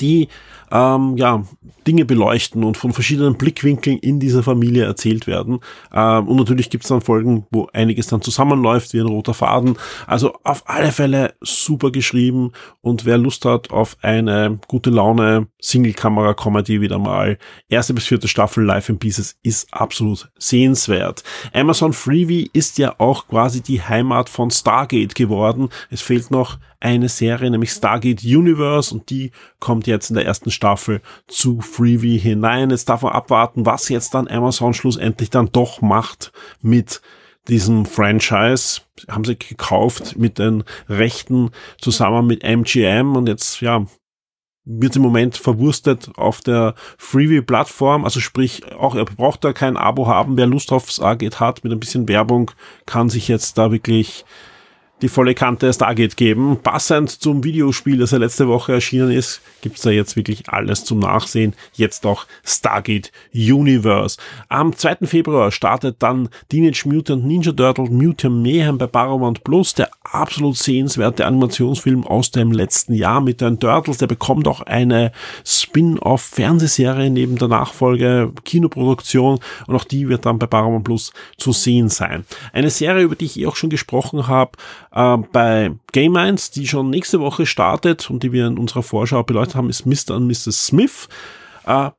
die 0.00 0.28
ähm, 0.70 1.16
ja, 1.16 1.44
Dinge 1.86 2.04
beleuchten 2.04 2.62
und 2.64 2.76
von 2.76 2.92
verschiedenen 2.92 3.36
Blickwinkeln 3.36 3.98
in 3.98 4.20
dieser 4.20 4.42
Familie 4.42 4.84
erzählt 4.84 5.26
werden. 5.26 5.60
Ähm, 5.92 6.28
und 6.28 6.36
natürlich 6.36 6.70
gibt 6.70 6.84
es 6.84 6.88
dann 6.88 7.00
Folgen, 7.00 7.46
wo 7.50 7.68
einiges 7.72 8.06
dann 8.06 8.22
zusammenläuft, 8.22 8.92
wie 8.92 9.00
ein 9.00 9.06
roter 9.06 9.34
Faden. 9.34 9.76
Also 10.06 10.34
auf 10.44 10.62
alle 10.68 10.92
Fälle 10.92 11.34
super 11.40 11.90
geschrieben 11.90 12.52
und 12.80 13.04
wer 13.04 13.18
Lust 13.18 13.44
hat 13.44 13.70
auf 13.70 13.96
eine 14.02 14.58
gute 14.68 14.90
Laune 14.90 15.48
Single-Kamera-Comedy 15.60 16.80
wieder 16.80 16.98
mal, 16.98 17.38
erste 17.68 17.94
bis 17.94 18.06
vierte 18.06 18.28
Staffel 18.28 18.64
Live 18.64 18.88
in 18.88 18.98
Pieces 18.98 19.36
ist 19.42 19.72
absolut 19.72 20.30
sehenswert. 20.38 21.22
Amazon 21.52 21.92
Freebie 21.92 22.50
ist 22.52 22.78
ja 22.78 22.94
auch 22.98 23.26
quasi 23.26 23.62
die 23.62 23.82
Heimat 23.82 24.28
von 24.28 24.50
Stargate 24.50 25.14
geworden. 25.14 25.70
Es 25.90 26.02
fehlt 26.02 26.30
noch 26.30 26.58
eine 26.80 27.10
Serie, 27.10 27.50
nämlich 27.50 27.70
Stargate 27.70 28.22
Universe 28.24 28.94
und 28.94 29.10
die 29.10 29.32
kommt 29.58 29.86
jetzt 29.86 30.08
in 30.08 30.16
der 30.16 30.24
ersten 30.24 30.50
Staffel 30.60 31.00
zu 31.26 31.62
Freebie 31.62 32.18
hinein. 32.18 32.68
Jetzt 32.68 32.90
darf 32.90 33.00
man 33.00 33.14
abwarten, 33.14 33.64
was 33.64 33.88
jetzt 33.88 34.12
dann 34.12 34.28
Amazon 34.28 34.74
schlussendlich 34.74 35.30
dann 35.30 35.50
doch 35.52 35.80
macht 35.80 36.32
mit 36.60 37.00
diesem 37.48 37.86
Franchise. 37.86 38.82
Haben 39.08 39.24
sie 39.24 39.38
gekauft 39.38 40.18
mit 40.18 40.38
den 40.38 40.64
Rechten 40.86 41.50
zusammen 41.78 42.26
mit 42.26 42.44
MGM 42.44 43.16
und 43.16 43.26
jetzt, 43.26 43.62
ja, 43.62 43.86
wird 44.66 44.96
im 44.96 45.02
Moment 45.02 45.38
verwurstet 45.38 46.10
auf 46.16 46.42
der 46.42 46.74
Freebie-Plattform. 46.98 48.04
Also 48.04 48.20
sprich, 48.20 48.70
auch 48.74 48.94
er 48.94 49.06
braucht 49.06 49.42
da 49.42 49.54
kein 49.54 49.78
Abo 49.78 50.08
haben. 50.08 50.36
Wer 50.36 50.46
Lust 50.46 50.72
auf 50.72 50.90
Stargate 50.90 51.40
hat, 51.40 51.64
mit 51.64 51.72
ein 51.72 51.80
bisschen 51.80 52.06
Werbung, 52.06 52.50
kann 52.84 53.08
sich 53.08 53.28
jetzt 53.28 53.56
da 53.56 53.72
wirklich 53.72 54.26
die 55.02 55.08
volle 55.08 55.34
Kante 55.34 55.72
Stargate 55.72 56.16
geben. 56.16 56.58
Passend 56.62 57.10
zum 57.10 57.44
Videospiel, 57.44 57.98
das 57.98 58.10
ja 58.10 58.18
letzte 58.18 58.48
Woche 58.48 58.72
erschienen 58.72 59.10
ist, 59.10 59.40
gibt's 59.62 59.82
da 59.82 59.90
jetzt 59.90 60.16
wirklich 60.16 60.48
alles 60.48 60.84
zum 60.84 60.98
Nachsehen. 60.98 61.54
Jetzt 61.74 62.06
auch 62.06 62.26
Stargate 62.44 63.10
Universe. 63.34 64.18
Am 64.48 64.76
2. 64.76 65.06
Februar 65.06 65.50
startet 65.50 65.96
dann 66.00 66.28
Teenage 66.48 66.82
Mutant 66.86 67.24
Ninja 67.24 67.52
Turtle 67.52 67.90
Mutant 67.90 68.42
Mayhem 68.42 68.78
bei 68.78 68.86
Paramount 68.86 69.44
Plus, 69.44 69.74
der 69.74 69.90
absolut 70.02 70.56
sehenswerte 70.56 71.26
Animationsfilm 71.26 72.06
aus 72.06 72.30
dem 72.30 72.52
letzten 72.52 72.94
Jahr 72.94 73.20
mit 73.20 73.40
den 73.40 73.58
Turtles. 73.58 73.98
Der 73.98 74.06
bekommt 74.06 74.48
auch 74.48 74.60
eine 74.62 75.12
Spin-off-Fernsehserie 75.44 77.10
neben 77.10 77.36
der 77.36 77.48
Nachfolge 77.48 78.32
Kinoproduktion 78.44 79.38
und 79.66 79.76
auch 79.76 79.84
die 79.84 80.08
wird 80.08 80.26
dann 80.26 80.38
bei 80.38 80.46
Paramount 80.46 80.84
Plus 80.84 81.12
zu 81.36 81.52
sehen 81.52 81.88
sein. 81.88 82.24
Eine 82.52 82.70
Serie, 82.70 83.04
über 83.04 83.16
die 83.16 83.26
ich 83.26 83.38
eh 83.38 83.46
auch 83.46 83.56
schon 83.56 83.70
gesprochen 83.70 84.26
habe, 84.26 84.52
äh, 84.92 85.16
bei 85.32 85.72
Game 85.92 86.16
1, 86.16 86.50
die 86.50 86.66
schon 86.66 86.90
nächste 86.90 87.20
Woche 87.20 87.46
startet 87.46 88.10
und 88.10 88.22
die 88.22 88.32
wir 88.32 88.46
in 88.46 88.58
unserer 88.58 88.82
Vorschau 88.82 89.22
beleuchtet 89.22 89.56
haben, 89.56 89.70
ist 89.70 89.86
Mr. 89.86 90.16
und 90.16 90.26
Mrs. 90.26 90.66
Smith. 90.66 91.08
Äh, 91.66 91.90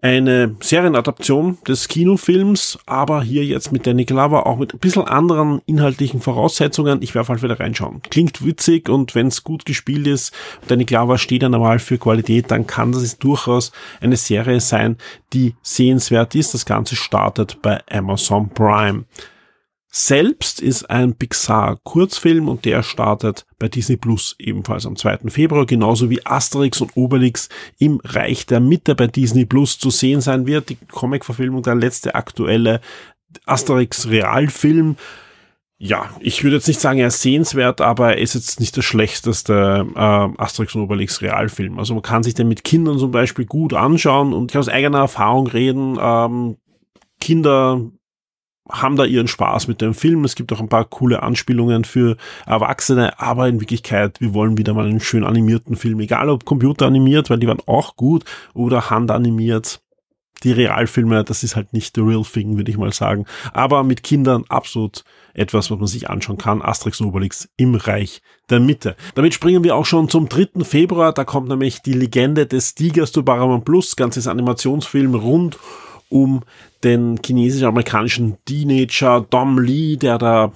eine 0.00 0.54
Serienadaption 0.60 1.58
des 1.66 1.88
Kinofilms, 1.88 2.78
aber 2.86 3.20
hier 3.22 3.44
jetzt 3.44 3.72
mit 3.72 3.84
Danny 3.84 4.04
Glover 4.04 4.46
auch 4.46 4.56
mit 4.56 4.72
ein 4.72 4.78
bisschen 4.78 5.08
anderen 5.08 5.60
inhaltlichen 5.66 6.20
Voraussetzungen. 6.20 7.02
Ich 7.02 7.16
werde 7.16 7.28
halt 7.30 7.42
wieder 7.42 7.58
reinschauen. 7.58 8.00
Klingt 8.08 8.44
witzig 8.44 8.88
und 8.88 9.16
wenn 9.16 9.26
es 9.26 9.42
gut 9.42 9.64
gespielt 9.64 10.06
ist, 10.06 10.32
Danny 10.68 10.84
Glover 10.84 11.18
steht 11.18 11.42
ja 11.42 11.48
normal 11.48 11.80
für 11.80 11.98
Qualität, 11.98 12.48
dann 12.52 12.68
kann 12.68 12.92
das 12.92 13.18
durchaus 13.18 13.72
eine 14.00 14.16
Serie 14.16 14.60
sein, 14.60 14.98
die 15.32 15.56
sehenswert 15.62 16.36
ist. 16.36 16.54
Das 16.54 16.64
Ganze 16.64 16.94
startet 16.94 17.60
bei 17.60 17.80
Amazon 17.90 18.50
Prime. 18.50 19.04
Selbst 19.98 20.60
ist 20.60 20.88
ein 20.90 21.16
Pixar-Kurzfilm 21.16 22.48
und 22.48 22.64
der 22.64 22.84
startet 22.84 23.46
bei 23.58 23.68
Disney 23.68 23.96
Plus 23.96 24.36
ebenfalls 24.38 24.86
am 24.86 24.94
2. 24.94 25.28
Februar, 25.28 25.66
genauso 25.66 26.08
wie 26.08 26.24
Asterix 26.24 26.80
und 26.80 26.96
Obelix 26.96 27.48
im 27.78 28.00
Reich 28.04 28.46
der 28.46 28.60
Mitte 28.60 28.94
bei 28.94 29.08
Disney 29.08 29.44
Plus 29.44 29.78
zu 29.78 29.90
sehen 29.90 30.20
sein 30.20 30.46
wird. 30.46 30.68
Die 30.68 30.76
Comic-Verfilmung, 30.76 31.64
der 31.64 31.74
letzte 31.74 32.14
aktuelle 32.14 32.80
Asterix-Realfilm. 33.44 34.96
Ja, 35.78 36.10
ich 36.20 36.44
würde 36.44 36.56
jetzt 36.56 36.68
nicht 36.68 36.80
sagen, 36.80 37.00
er 37.00 37.08
ist 37.08 37.22
sehenswert, 37.22 37.80
aber 37.80 38.14
er 38.14 38.18
ist 38.18 38.34
jetzt 38.34 38.60
nicht 38.60 38.76
der 38.76 38.82
schlechteste 38.82 39.84
äh, 39.94 39.98
Asterix 39.98 40.76
und 40.76 40.82
Obelix 40.82 41.22
Realfilm. 41.22 41.78
Also 41.78 41.94
man 41.94 42.02
kann 42.04 42.22
sich 42.22 42.34
den 42.34 42.46
mit 42.48 42.62
Kindern 42.62 42.98
zum 42.98 43.10
Beispiel 43.10 43.46
gut 43.46 43.74
anschauen 43.74 44.32
und 44.32 44.52
ich 44.52 44.58
aus 44.58 44.68
eigener 44.68 44.98
Erfahrung 44.98 45.48
reden. 45.48 45.98
Ähm, 46.00 46.56
Kinder 47.20 47.90
haben 48.70 48.96
da 48.96 49.04
ihren 49.04 49.28
Spaß 49.28 49.68
mit 49.68 49.80
dem 49.80 49.94
Film. 49.94 50.24
Es 50.24 50.34
gibt 50.34 50.52
auch 50.52 50.60
ein 50.60 50.68
paar 50.68 50.84
coole 50.84 51.22
Anspielungen 51.22 51.84
für 51.84 52.16
Erwachsene, 52.46 53.18
aber 53.18 53.48
in 53.48 53.60
Wirklichkeit, 53.60 54.20
wir 54.20 54.34
wollen 54.34 54.58
wieder 54.58 54.74
mal 54.74 54.86
einen 54.86 55.00
schön 55.00 55.24
animierten 55.24 55.76
Film, 55.76 56.00
egal 56.00 56.28
ob 56.28 56.44
computeranimiert, 56.44 57.30
weil 57.30 57.38
die 57.38 57.48
waren 57.48 57.62
auch 57.66 57.96
gut, 57.96 58.24
oder 58.54 58.90
handanimiert. 58.90 59.80
Die 60.44 60.52
Realfilme, 60.52 61.24
das 61.24 61.42
ist 61.42 61.56
halt 61.56 61.72
nicht 61.72 61.96
the 61.96 62.00
real 62.00 62.22
thing, 62.22 62.56
würde 62.56 62.70
ich 62.70 62.78
mal 62.78 62.92
sagen. 62.92 63.26
Aber 63.52 63.82
mit 63.82 64.04
Kindern 64.04 64.44
absolut 64.48 65.02
etwas, 65.34 65.68
was 65.68 65.78
man 65.78 65.88
sich 65.88 66.08
anschauen 66.08 66.38
kann. 66.38 66.62
Asterix 66.62 67.00
Obelix 67.00 67.48
im 67.56 67.74
Reich 67.74 68.22
der 68.48 68.60
Mitte. 68.60 68.94
Damit 69.16 69.34
springen 69.34 69.64
wir 69.64 69.74
auch 69.74 69.84
schon 69.84 70.08
zum 70.08 70.28
3. 70.28 70.64
Februar. 70.64 71.12
Da 71.12 71.24
kommt 71.24 71.48
nämlich 71.48 71.82
die 71.82 71.92
Legende 71.92 72.46
des 72.46 72.76
Tigers 72.76 73.10
zu 73.10 73.24
Paramount 73.24 73.64
Plus, 73.64 73.96
ganzes 73.96 74.28
Animationsfilm 74.28 75.16
rund 75.16 75.58
um 76.10 76.42
den 76.84 77.18
chinesisch-amerikanischen 77.24 78.38
Teenager 78.44 79.26
Dom 79.28 79.58
Lee, 79.58 79.96
der 79.96 80.18
da 80.18 80.52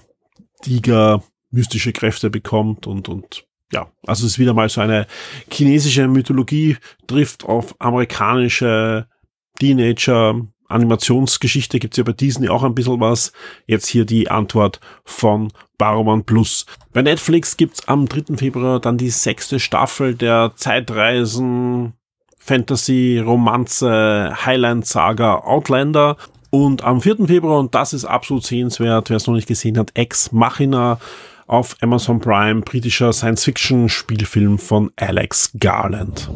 Tiger 0.62 1.22
mystische 1.50 1.92
Kräfte 1.92 2.30
bekommt 2.30 2.86
und, 2.86 3.08
und 3.08 3.46
ja, 3.72 3.90
also 4.06 4.26
es 4.26 4.32
ist 4.32 4.38
wieder 4.38 4.54
mal 4.54 4.68
so 4.68 4.80
eine 4.80 5.06
chinesische 5.50 6.06
Mythologie 6.06 6.76
trifft 7.06 7.44
auf 7.44 7.74
amerikanische 7.80 9.06
Teenager 9.58 10.40
Animationsgeschichte 10.72 11.78
gibt's 11.78 11.98
ja 11.98 12.04
bei 12.04 12.12
Disney 12.12 12.48
auch 12.48 12.64
ein 12.64 12.74
bisschen 12.74 13.00
was. 13.00 13.32
Jetzt 13.66 13.86
hier 13.86 14.04
die 14.04 14.30
Antwort 14.30 14.80
von 15.04 15.52
Paramount 15.78 16.26
Plus. 16.26 16.66
Bei 16.92 17.02
Netflix 17.02 17.56
gibt's 17.56 17.86
am 17.86 18.08
3. 18.08 18.36
Februar 18.36 18.80
dann 18.80 18.98
die 18.98 19.10
sechste 19.10 19.60
Staffel 19.60 20.14
der 20.14 20.52
Zeitreisen 20.56 21.92
Fantasy, 22.44 23.22
Romanze, 23.24 24.32
Highland 24.44 24.84
Saga, 24.84 25.36
Outlander. 25.36 26.16
Und 26.50 26.82
am 26.82 27.00
4. 27.00 27.26
Februar, 27.26 27.60
und 27.60 27.74
das 27.74 27.92
ist 27.92 28.04
absolut 28.04 28.44
sehenswert, 28.44 29.10
wer 29.10 29.16
es 29.16 29.26
noch 29.28 29.34
nicht 29.34 29.46
gesehen 29.46 29.78
hat, 29.78 29.92
Ex 29.94 30.32
Machina 30.32 30.98
auf 31.46 31.76
Amazon 31.80 32.18
Prime, 32.20 32.62
britischer 32.62 33.12
Science-Fiction-Spielfilm 33.12 34.58
von 34.58 34.90
Alex 34.96 35.52
Garland. 35.60 36.28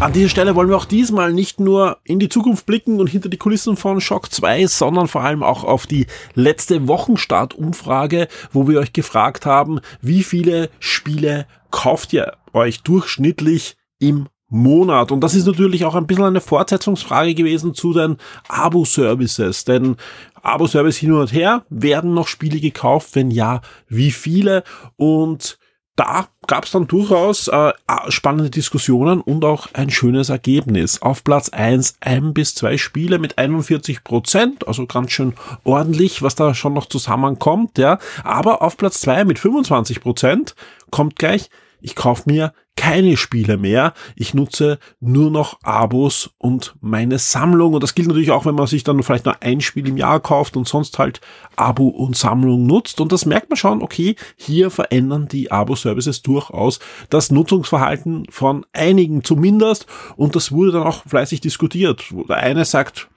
An 0.00 0.12
dieser 0.12 0.28
Stelle 0.28 0.54
wollen 0.54 0.68
wir 0.68 0.76
auch 0.76 0.84
diesmal 0.84 1.32
nicht 1.32 1.58
nur 1.58 1.98
in 2.04 2.20
die 2.20 2.28
Zukunft 2.28 2.66
blicken 2.66 3.00
und 3.00 3.08
hinter 3.08 3.28
die 3.28 3.36
Kulissen 3.36 3.76
von 3.76 4.00
Shock 4.00 4.32
2, 4.32 4.68
sondern 4.68 5.08
vor 5.08 5.22
allem 5.22 5.42
auch 5.42 5.64
auf 5.64 5.88
die 5.88 6.06
letzte 6.34 6.86
Wochenstartumfrage, 6.86 8.28
wo 8.52 8.68
wir 8.68 8.78
euch 8.78 8.92
gefragt 8.92 9.44
haben, 9.44 9.80
wie 10.00 10.22
viele 10.22 10.70
Spiele 10.78 11.46
kauft 11.72 12.12
ihr 12.12 12.34
euch 12.52 12.82
durchschnittlich 12.82 13.76
im 13.98 14.28
Monat. 14.48 15.10
Und 15.10 15.20
das 15.20 15.34
ist 15.34 15.46
natürlich 15.46 15.84
auch 15.84 15.96
ein 15.96 16.06
bisschen 16.06 16.24
eine 16.24 16.40
Fortsetzungsfrage 16.40 17.34
gewesen 17.34 17.74
zu 17.74 17.92
den 17.92 18.18
Abo-Services. 18.48 19.64
Denn 19.64 19.96
Abo-Service 20.42 20.96
hin 20.96 21.12
und 21.12 21.32
her, 21.32 21.64
werden 21.70 22.14
noch 22.14 22.28
Spiele 22.28 22.60
gekauft? 22.60 23.16
Wenn 23.16 23.32
ja, 23.32 23.62
wie 23.88 24.12
viele? 24.12 24.62
Und 24.96 25.58
da 25.98 26.28
gab 26.46 26.64
es 26.64 26.70
dann 26.70 26.86
durchaus 26.86 27.48
äh, 27.48 27.72
spannende 28.08 28.50
Diskussionen 28.50 29.20
und 29.20 29.44
auch 29.44 29.66
ein 29.72 29.90
schönes 29.90 30.28
Ergebnis. 30.28 31.02
Auf 31.02 31.24
Platz 31.24 31.48
eins 31.48 31.96
ein 32.00 32.32
bis 32.32 32.54
zwei 32.54 32.78
Spiele 32.78 33.18
mit 33.18 33.36
41 33.36 34.04
Prozent, 34.04 34.66
also 34.68 34.86
ganz 34.86 35.10
schön 35.10 35.34
ordentlich, 35.64 36.22
was 36.22 36.36
da 36.36 36.54
schon 36.54 36.74
noch 36.74 36.86
zusammenkommt, 36.86 37.78
ja. 37.78 37.98
Aber 38.22 38.62
auf 38.62 38.76
Platz 38.76 39.00
zwei 39.00 39.24
mit 39.24 39.40
25 39.40 40.00
Prozent 40.00 40.54
kommt 40.90 41.16
gleich 41.16 41.50
ich 41.80 41.94
kaufe 41.94 42.24
mir 42.26 42.52
keine 42.78 43.16
Spiele 43.16 43.56
mehr. 43.56 43.92
Ich 44.14 44.34
nutze 44.34 44.78
nur 45.00 45.32
noch 45.32 45.58
Abos 45.64 46.30
und 46.38 46.76
meine 46.80 47.18
Sammlung. 47.18 47.74
Und 47.74 47.82
das 47.82 47.96
gilt 47.96 48.06
natürlich 48.06 48.30
auch, 48.30 48.46
wenn 48.46 48.54
man 48.54 48.68
sich 48.68 48.84
dann 48.84 49.02
vielleicht 49.02 49.24
nur 49.24 49.42
ein 49.42 49.60
Spiel 49.60 49.88
im 49.88 49.96
Jahr 49.96 50.20
kauft 50.20 50.56
und 50.56 50.68
sonst 50.68 50.96
halt 50.96 51.20
Abo 51.56 51.88
und 51.88 52.16
Sammlung 52.16 52.66
nutzt. 52.66 53.00
Und 53.00 53.10
das 53.10 53.26
merkt 53.26 53.50
man 53.50 53.56
schon, 53.56 53.82
okay, 53.82 54.14
hier 54.36 54.70
verändern 54.70 55.26
die 55.26 55.50
Abo-Services 55.50 56.22
durchaus 56.22 56.78
das 57.10 57.32
Nutzungsverhalten 57.32 58.26
von 58.30 58.64
einigen 58.72 59.24
zumindest. 59.24 59.86
Und 60.14 60.36
das 60.36 60.52
wurde 60.52 60.70
dann 60.70 60.84
auch 60.84 61.02
fleißig 61.04 61.40
diskutiert. 61.40 62.04
Der 62.28 62.36
eine 62.36 62.64
sagt, 62.64 63.08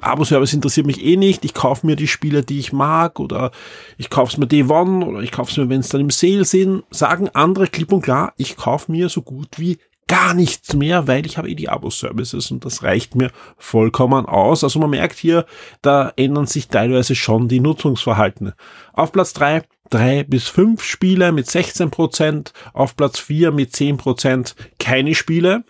Abo-Service 0.00 0.52
interessiert 0.52 0.86
mich 0.86 1.04
eh 1.04 1.16
nicht. 1.16 1.44
Ich 1.44 1.54
kaufe 1.54 1.86
mir 1.86 1.96
die 1.96 2.08
Spiele, 2.08 2.42
die 2.42 2.58
ich 2.58 2.72
mag, 2.72 3.18
oder 3.18 3.50
ich 3.98 4.10
kaufe 4.10 4.32
es 4.32 4.38
mir 4.38 4.46
Day 4.46 4.64
One, 4.64 5.04
oder 5.04 5.20
ich 5.20 5.32
kaufe 5.32 5.50
es 5.50 5.56
mir, 5.56 5.68
wenn 5.68 5.80
es 5.80 5.88
dann 5.88 6.00
im 6.00 6.10
Sale 6.10 6.44
sind. 6.44 6.84
Sagen 6.90 7.30
andere 7.32 7.66
klipp 7.66 7.92
und 7.92 8.02
klar, 8.02 8.32
ich 8.36 8.56
kaufe 8.56 8.92
mir 8.92 9.08
so 9.08 9.22
gut 9.22 9.58
wie 9.58 9.78
gar 10.08 10.34
nichts 10.34 10.74
mehr, 10.74 11.08
weil 11.08 11.26
ich 11.26 11.36
habe 11.36 11.50
eh 11.50 11.54
die 11.54 11.68
Abo-Services 11.68 12.50
und 12.52 12.64
das 12.64 12.82
reicht 12.82 13.16
mir 13.16 13.32
vollkommen 13.58 14.26
aus. 14.26 14.62
Also 14.62 14.78
man 14.78 14.90
merkt 14.90 15.18
hier, 15.18 15.46
da 15.82 16.12
ändern 16.16 16.46
sich 16.46 16.68
teilweise 16.68 17.14
schon 17.14 17.48
die 17.48 17.60
Nutzungsverhalten. 17.60 18.52
Auf 18.92 19.12
Platz 19.12 19.32
drei 19.32 19.62
drei 19.90 20.24
bis 20.24 20.48
fünf 20.48 20.82
Spiele 20.82 21.32
mit 21.32 21.50
16 21.50 21.90
Prozent, 21.90 22.52
auf 22.72 22.96
Platz 22.96 23.18
vier 23.18 23.52
mit 23.52 23.74
10 23.74 23.96
Prozent 23.96 24.54
keine 24.78 25.14
Spiele. 25.14 25.64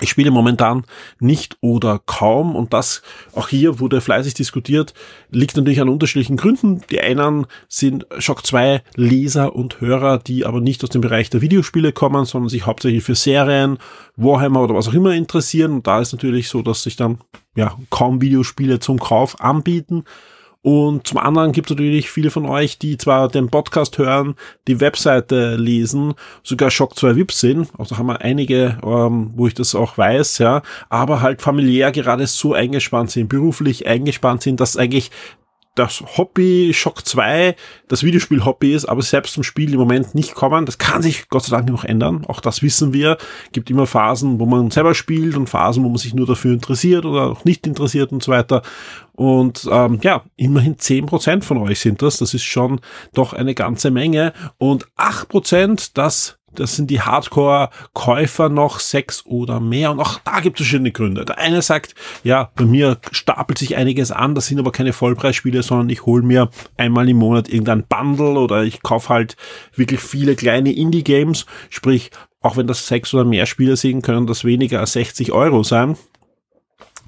Ich 0.00 0.10
spiele 0.10 0.30
momentan 0.30 0.84
nicht 1.20 1.56
oder 1.60 2.00
kaum 2.04 2.56
und 2.56 2.72
das, 2.72 3.02
auch 3.34 3.48
hier 3.48 3.78
wurde 3.78 4.00
fleißig 4.00 4.34
diskutiert, 4.34 4.92
liegt 5.30 5.56
natürlich 5.56 5.80
an 5.80 5.88
unterschiedlichen 5.88 6.36
Gründen. 6.36 6.82
Die 6.90 7.00
einen 7.00 7.46
sind 7.68 8.06
Shock 8.18 8.44
2 8.44 8.82
Leser 8.96 9.54
und 9.54 9.80
Hörer, 9.80 10.18
die 10.18 10.44
aber 10.44 10.60
nicht 10.60 10.82
aus 10.82 10.90
dem 10.90 11.00
Bereich 11.00 11.30
der 11.30 11.40
Videospiele 11.40 11.92
kommen, 11.92 12.24
sondern 12.24 12.48
sich 12.48 12.66
hauptsächlich 12.66 13.04
für 13.04 13.14
Serien, 13.14 13.78
Warhammer 14.16 14.62
oder 14.62 14.74
was 14.74 14.88
auch 14.88 14.94
immer 14.94 15.14
interessieren. 15.14 15.72
Und 15.72 15.86
da 15.86 16.00
ist 16.00 16.12
natürlich 16.12 16.48
so, 16.48 16.62
dass 16.62 16.82
sich 16.82 16.96
dann 16.96 17.18
ja 17.54 17.76
kaum 17.90 18.20
Videospiele 18.20 18.80
zum 18.80 18.98
Kauf 18.98 19.40
anbieten. 19.40 20.04
Und 20.64 21.06
zum 21.06 21.18
anderen 21.18 21.52
gibt 21.52 21.70
es 21.70 21.76
natürlich 21.76 22.10
viele 22.10 22.30
von 22.30 22.46
euch, 22.46 22.78
die 22.78 22.96
zwar 22.96 23.28
den 23.28 23.50
Podcast 23.50 23.98
hören, 23.98 24.34
die 24.66 24.80
Webseite 24.80 25.56
lesen, 25.56 26.14
sogar 26.42 26.70
Shock 26.70 26.96
2 26.96 27.16
VIP 27.16 27.32
sind. 27.32 27.68
Auch 27.76 27.86
da 27.86 27.98
haben 27.98 28.06
wir 28.06 28.22
einige, 28.22 28.78
ähm, 28.82 29.32
wo 29.36 29.46
ich 29.46 29.52
das 29.52 29.74
auch 29.74 29.98
weiß, 29.98 30.38
ja. 30.38 30.62
Aber 30.88 31.20
halt 31.20 31.42
familiär 31.42 31.92
gerade 31.92 32.26
so 32.26 32.54
eingespannt 32.54 33.10
sind, 33.10 33.28
beruflich 33.28 33.86
eingespannt 33.86 34.40
sind, 34.40 34.58
dass 34.58 34.78
eigentlich 34.78 35.10
das 35.74 36.02
Hobby 36.16 36.72
Shock 36.72 37.06
2 37.06 37.56
das 37.88 38.02
Videospiel-Hobby 38.02 38.74
ist, 38.74 38.84
aber 38.84 39.02
selbst 39.02 39.34
zum 39.34 39.42
Spiel 39.42 39.72
im 39.72 39.78
Moment 39.78 40.14
nicht 40.14 40.34
kommen. 40.34 40.66
Das 40.66 40.78
kann 40.78 41.02
sich 41.02 41.28
Gott 41.28 41.44
sei 41.44 41.56
Dank 41.56 41.68
noch 41.68 41.84
ändern. 41.84 42.24
Auch 42.26 42.40
das 42.40 42.62
wissen 42.62 42.92
wir. 42.92 43.18
Gibt 43.52 43.70
immer 43.70 43.86
Phasen, 43.86 44.38
wo 44.38 44.46
man 44.46 44.70
selber 44.70 44.94
spielt 44.94 45.36
und 45.36 45.48
Phasen, 45.48 45.84
wo 45.84 45.88
man 45.88 45.98
sich 45.98 46.14
nur 46.14 46.26
dafür 46.26 46.52
interessiert 46.52 47.04
oder 47.04 47.30
auch 47.30 47.44
nicht 47.44 47.66
interessiert 47.66 48.12
und 48.12 48.22
so 48.22 48.32
weiter. 48.32 48.62
Und 49.12 49.68
ähm, 49.70 49.98
ja, 50.02 50.22
immerhin 50.36 50.78
zehn 50.78 51.06
Prozent 51.06 51.44
von 51.44 51.58
euch 51.58 51.80
sind 51.80 52.02
das. 52.02 52.18
Das 52.18 52.34
ist 52.34 52.44
schon 52.44 52.80
doch 53.12 53.32
eine 53.32 53.54
ganze 53.54 53.90
Menge. 53.90 54.32
Und 54.58 54.86
acht 54.96 55.28
Prozent, 55.28 55.98
das 55.98 56.38
das 56.54 56.76
sind 56.76 56.90
die 56.90 57.00
Hardcore-Käufer 57.00 58.48
noch 58.48 58.80
sechs 58.80 59.24
oder 59.26 59.60
mehr. 59.60 59.90
Und 59.90 60.00
auch 60.00 60.18
da 60.24 60.40
gibt 60.40 60.60
es 60.60 60.66
verschiedene 60.66 60.92
Gründe. 60.92 61.24
Der 61.24 61.38
eine 61.38 61.62
sagt, 61.62 61.94
ja, 62.22 62.50
bei 62.54 62.64
mir 62.64 62.98
stapelt 63.10 63.58
sich 63.58 63.76
einiges 63.76 64.10
an, 64.10 64.34
das 64.34 64.46
sind 64.46 64.58
aber 64.58 64.72
keine 64.72 64.92
Vollpreisspiele, 64.92 65.62
sondern 65.62 65.90
ich 65.90 66.06
hole 66.06 66.22
mir 66.22 66.50
einmal 66.76 67.08
im 67.08 67.18
Monat 67.18 67.48
irgendein 67.48 67.84
Bundle 67.86 68.38
oder 68.38 68.64
ich 68.64 68.82
kaufe 68.82 69.08
halt 69.08 69.36
wirklich 69.74 70.00
viele 70.00 70.36
kleine 70.36 70.72
Indie-Games. 70.72 71.46
Sprich, 71.70 72.10
auch 72.40 72.56
wenn 72.56 72.66
das 72.66 72.86
sechs 72.86 73.14
oder 73.14 73.24
mehr 73.24 73.46
Spiele 73.46 73.76
sind, 73.76 74.02
können 74.02 74.26
das 74.26 74.44
weniger 74.44 74.80
als 74.80 74.92
60 74.92 75.32
Euro 75.32 75.62
sein 75.62 75.96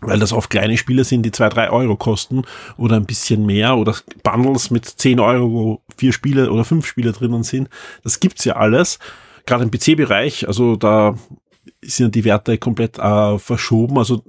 weil 0.01 0.19
das 0.19 0.33
oft 0.33 0.51
kleine 0.51 0.77
Spiele 0.77 1.05
sind, 1.05 1.23
die 1.23 1.33
zwei, 1.33 1.49
drei 1.49 1.71
Euro 1.71 1.97
kosten 1.97 2.43
oder 2.77 2.97
ein 2.97 3.07
bisschen 3.07 3.47
mehr 3.47 3.77
oder 3.77 3.95
Bundles 4.23 4.71
mit 4.71 4.85
zehn 4.85 5.21
Euro, 5.21 5.53
wo 5.53 5.81
vier 5.97 6.13
Spiele 6.13 6.51
oder 6.51 6.65
fünf 6.65 6.87
Spiele 6.87 7.13
drinnen 7.13 7.43
sind. 7.43 7.69
Das 8.03 8.21
gibt's 8.21 8.45
ja 8.45 8.57
alles 8.57 8.99
gerade 9.47 9.65
im 9.65 9.71
PC-Bereich, 9.71 10.47
also 10.47 10.77
da 10.77 11.15
sind 11.83 12.15
die 12.15 12.25
Werte 12.25 12.59
komplett 12.59 12.99
äh, 12.99 13.39
verschoben. 13.39 13.99
Also 13.99 14.23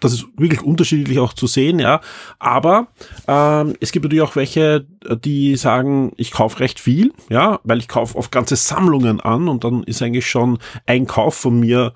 das 0.00 0.12
ist 0.12 0.26
wirklich 0.36 0.62
unterschiedlich 0.62 1.18
auch 1.20 1.32
zu 1.32 1.46
sehen, 1.46 1.78
ja. 1.78 2.00
Aber 2.38 2.88
ähm, 3.28 3.74
es 3.80 3.92
gibt 3.92 4.04
natürlich 4.04 4.24
auch 4.24 4.36
welche, 4.36 4.86
die 5.24 5.56
sagen, 5.56 6.12
ich 6.16 6.32
kaufe 6.32 6.60
recht 6.60 6.80
viel, 6.80 7.12
ja, 7.30 7.60
weil 7.62 7.78
ich 7.78 7.88
kaufe 7.88 8.16
oft 8.18 8.32
ganze 8.32 8.56
Sammlungen 8.56 9.20
an 9.20 9.48
und 9.48 9.64
dann 9.64 9.84
ist 9.84 10.02
eigentlich 10.02 10.28
schon 10.28 10.58
ein 10.86 11.06
Kauf 11.06 11.34
von 11.36 11.60
mir 11.60 11.92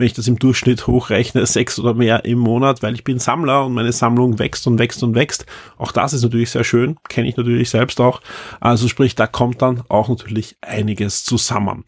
wenn 0.00 0.06
ich 0.06 0.14
das 0.14 0.28
im 0.28 0.38
Durchschnitt 0.38 0.86
hochrechne, 0.86 1.44
sechs 1.44 1.78
oder 1.78 1.92
mehr 1.92 2.24
im 2.24 2.38
Monat, 2.38 2.82
weil 2.82 2.94
ich 2.94 3.04
bin 3.04 3.18
Sammler 3.18 3.66
und 3.66 3.74
meine 3.74 3.92
Sammlung 3.92 4.38
wächst 4.38 4.66
und 4.66 4.78
wächst 4.78 5.02
und 5.02 5.14
wächst. 5.14 5.44
Auch 5.76 5.92
das 5.92 6.14
ist 6.14 6.22
natürlich 6.22 6.50
sehr 6.50 6.64
schön, 6.64 6.96
kenne 7.10 7.28
ich 7.28 7.36
natürlich 7.36 7.68
selbst 7.68 8.00
auch. 8.00 8.22
Also 8.60 8.88
sprich, 8.88 9.14
da 9.14 9.26
kommt 9.26 9.60
dann 9.60 9.82
auch 9.90 10.08
natürlich 10.08 10.56
einiges 10.62 11.24
zusammen. 11.24 11.84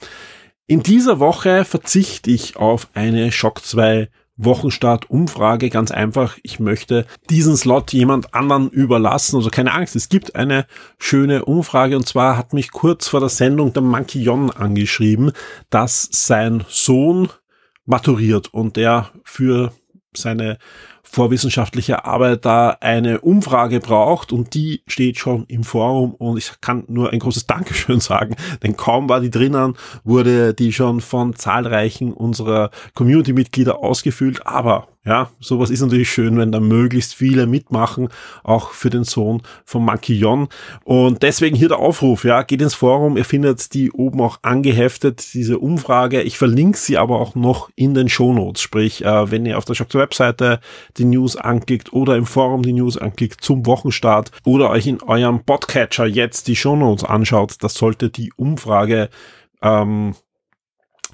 In 0.67 0.83
dieser 0.83 1.21
Woche 1.21 1.65
verzichte 1.65 2.31
ich 2.31 2.57
auf 2.57 2.89
eine 2.93 3.33
Shock 3.33 3.65
2 3.65 4.11
Wochenstart-Umfrage. 4.37 5.71
Ganz 5.71 5.91
einfach, 5.91 6.37
ich 6.43 6.61
möchte 6.61 7.07
diesen 7.31 7.57
Slot 7.57 7.93
jemand 7.93 8.35
anderen 8.35 8.69
überlassen. 8.69 9.37
Also 9.37 9.49
keine 9.49 9.73
Angst, 9.73 9.97
es 9.97 10.11
gibt 10.11 10.35
eine 10.35 10.67
schöne 10.99 11.47
Umfrage 11.47 11.97
und 11.97 12.07
zwar 12.07 12.37
hat 12.37 12.53
mich 12.53 12.73
kurz 12.73 13.09
vor 13.09 13.21
der 13.21 13.29
Sendung 13.31 13.73
der 13.73 13.83
Monkey 13.83 14.23
Jon 14.23 14.51
angeschrieben, 14.51 15.33
dass 15.71 16.09
sein 16.11 16.65
Sohn 16.69 17.29
maturiert 17.85 18.53
und 18.53 18.77
der 18.77 19.11
für 19.25 19.73
seine 20.15 20.59
vorwissenschaftliche 21.03 22.05
Arbeit 22.05 22.45
da 22.45 22.77
eine 22.81 23.21
Umfrage 23.21 23.81
braucht 23.81 24.33
und 24.33 24.55
die 24.55 24.83
steht 24.87 25.19
schon 25.19 25.45
im 25.47 25.63
Forum 25.63 26.15
und 26.15 26.39
ich 26.39 26.53
kann 26.63 26.85
nur 26.89 27.11
ein 27.11 27.19
großes 27.19 27.47
Dankeschön 27.47 28.01
sagen, 28.01 28.37
denn 28.63 28.77
kaum 28.77 29.09
war 29.09 29.21
die 29.21 29.31
drinnen, 29.31 29.75
wurde 30.05 30.55
die 30.55 30.73
schon 30.73 31.01
von 31.01 31.35
zahlreichen 31.35 32.13
unserer 32.13 32.71
Community-Mitglieder 32.95 33.79
ausgefüllt, 33.79 34.47
aber 34.47 34.89
ja, 35.05 35.31
sowas 35.41 35.71
ist 35.71 35.81
natürlich 35.81 36.11
schön, 36.11 36.39
wenn 36.39 36.53
da 36.53 36.61
möglichst 36.61 37.15
viele 37.15 37.49
mitmachen, 37.49 38.09
auch 38.45 38.71
für 38.71 38.89
den 38.89 39.03
Sohn 39.03 39.43
von 39.65 39.85
Monkey 39.85 40.15
Jon. 40.15 40.47
Und 40.85 41.25
deswegen 41.25 41.57
hier 41.57 41.69
der 41.69 41.81
Aufruf, 41.81 42.25
ja, 42.25 42.43
geht 42.43 42.63
ins 42.63 42.75
Forum, 42.75 43.17
ihr 43.17 43.25
findet 43.25 43.75
die 43.75 43.91
oben 43.91 44.21
auch 44.21 44.39
angeheftet, 44.43 45.35
diese 45.35 45.59
Umfrage. 45.59 46.23
Ich 46.23 46.39
verlinke 46.39 46.79
sie 46.79 46.99
aber 46.99 47.19
auch 47.19 47.35
noch 47.35 47.69
in 47.75 47.95
den 47.95 48.09
Shownotes, 48.09 48.63
sprich, 48.63 49.05
äh, 49.05 49.31
wenn 49.31 49.45
ihr 49.45 49.59
auf 49.59 49.65
der 49.65 49.75
Shop 49.75 49.93
Webseite 49.93 50.61
die 50.97 51.05
News 51.05 51.35
anklickt 51.37 51.93
oder 51.93 52.17
im 52.17 52.27
Forum 52.27 52.63
die 52.63 52.73
News 52.73 52.97
anklickt 52.97 53.43
zum 53.43 53.67
Wochenstart 53.67 54.31
oder 54.45 54.71
euch 54.71 54.87
in 54.87 55.03
eurem 55.03 55.45
Podcatcher 55.45 56.07
jetzt 56.07 56.47
die 56.47 56.57
Shownotes 56.57 57.05
anschaut, 57.05 57.57
das 57.61 57.75
sollte 57.75 58.09
die 58.09 58.33
Umfrage 58.37 59.09
ähm, 59.63 60.15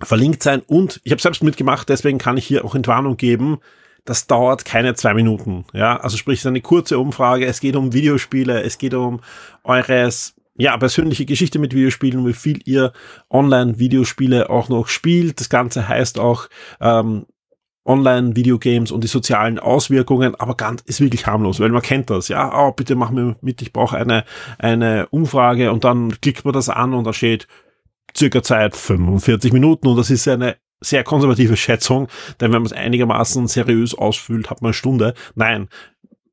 verlinkt 0.02 0.42
sein. 0.42 0.62
Und 0.66 1.00
ich 1.04 1.12
habe 1.12 1.22
selbst 1.22 1.42
mitgemacht, 1.42 1.88
deswegen 1.88 2.18
kann 2.18 2.36
ich 2.36 2.46
hier 2.46 2.64
auch 2.64 2.74
Entwarnung 2.74 3.16
geben. 3.16 3.58
Das 4.04 4.26
dauert 4.26 4.64
keine 4.64 4.94
zwei 4.94 5.14
Minuten. 5.14 5.64
Ja, 5.72 5.98
also 5.98 6.16
sprich, 6.16 6.38
es 6.38 6.44
ist 6.44 6.46
eine 6.46 6.60
kurze 6.60 6.98
Umfrage. 6.98 7.46
Es 7.46 7.60
geht 7.60 7.76
um 7.76 7.92
Videospiele, 7.92 8.62
es 8.62 8.78
geht 8.78 8.94
um 8.94 9.20
eures 9.64 10.34
ja, 10.56 10.76
persönliche 10.76 11.24
Geschichte 11.24 11.58
mit 11.58 11.74
Videospielen, 11.74 12.26
wie 12.26 12.32
viel 12.32 12.60
ihr 12.64 12.92
Online-Videospiele 13.30 14.50
auch 14.50 14.68
noch 14.68 14.88
spielt. 14.88 15.40
Das 15.40 15.48
Ganze 15.48 15.88
heißt 15.88 16.18
auch 16.18 16.48
ähm, 16.80 17.26
Online-Videogames 17.88 18.90
und 18.90 19.02
die 19.02 19.08
sozialen 19.08 19.58
Auswirkungen, 19.58 20.34
aber 20.34 20.56
ganz 20.56 20.82
ist 20.82 21.00
wirklich 21.00 21.26
harmlos, 21.26 21.58
weil 21.58 21.70
man 21.70 21.82
kennt 21.82 22.10
das. 22.10 22.28
Ja, 22.28 22.52
oh, 22.54 22.72
bitte 22.72 22.96
mach 22.96 23.10
mir 23.10 23.36
mit, 23.40 23.62
ich 23.62 23.72
brauche 23.72 23.96
eine, 23.96 24.24
eine 24.58 25.06
Umfrage 25.10 25.72
und 25.72 25.84
dann 25.84 26.20
klickt 26.20 26.44
man 26.44 26.52
das 26.52 26.68
an 26.68 26.92
und 26.92 27.04
da 27.04 27.12
steht 27.12 27.48
circa 28.16 28.42
Zeit 28.42 28.76
45 28.76 29.52
Minuten 29.52 29.88
und 29.88 29.96
das 29.96 30.10
ist 30.10 30.26
eine 30.28 30.56
sehr 30.80 31.04
konservative 31.04 31.56
Schätzung, 31.56 32.08
denn 32.40 32.52
wenn 32.52 32.62
man 32.62 32.66
es 32.66 32.72
einigermaßen 32.72 33.48
seriös 33.48 33.94
ausfüllt, 33.94 34.50
hat 34.50 34.62
man 34.62 34.68
eine 34.68 34.74
Stunde. 34.74 35.14
Nein, 35.34 35.68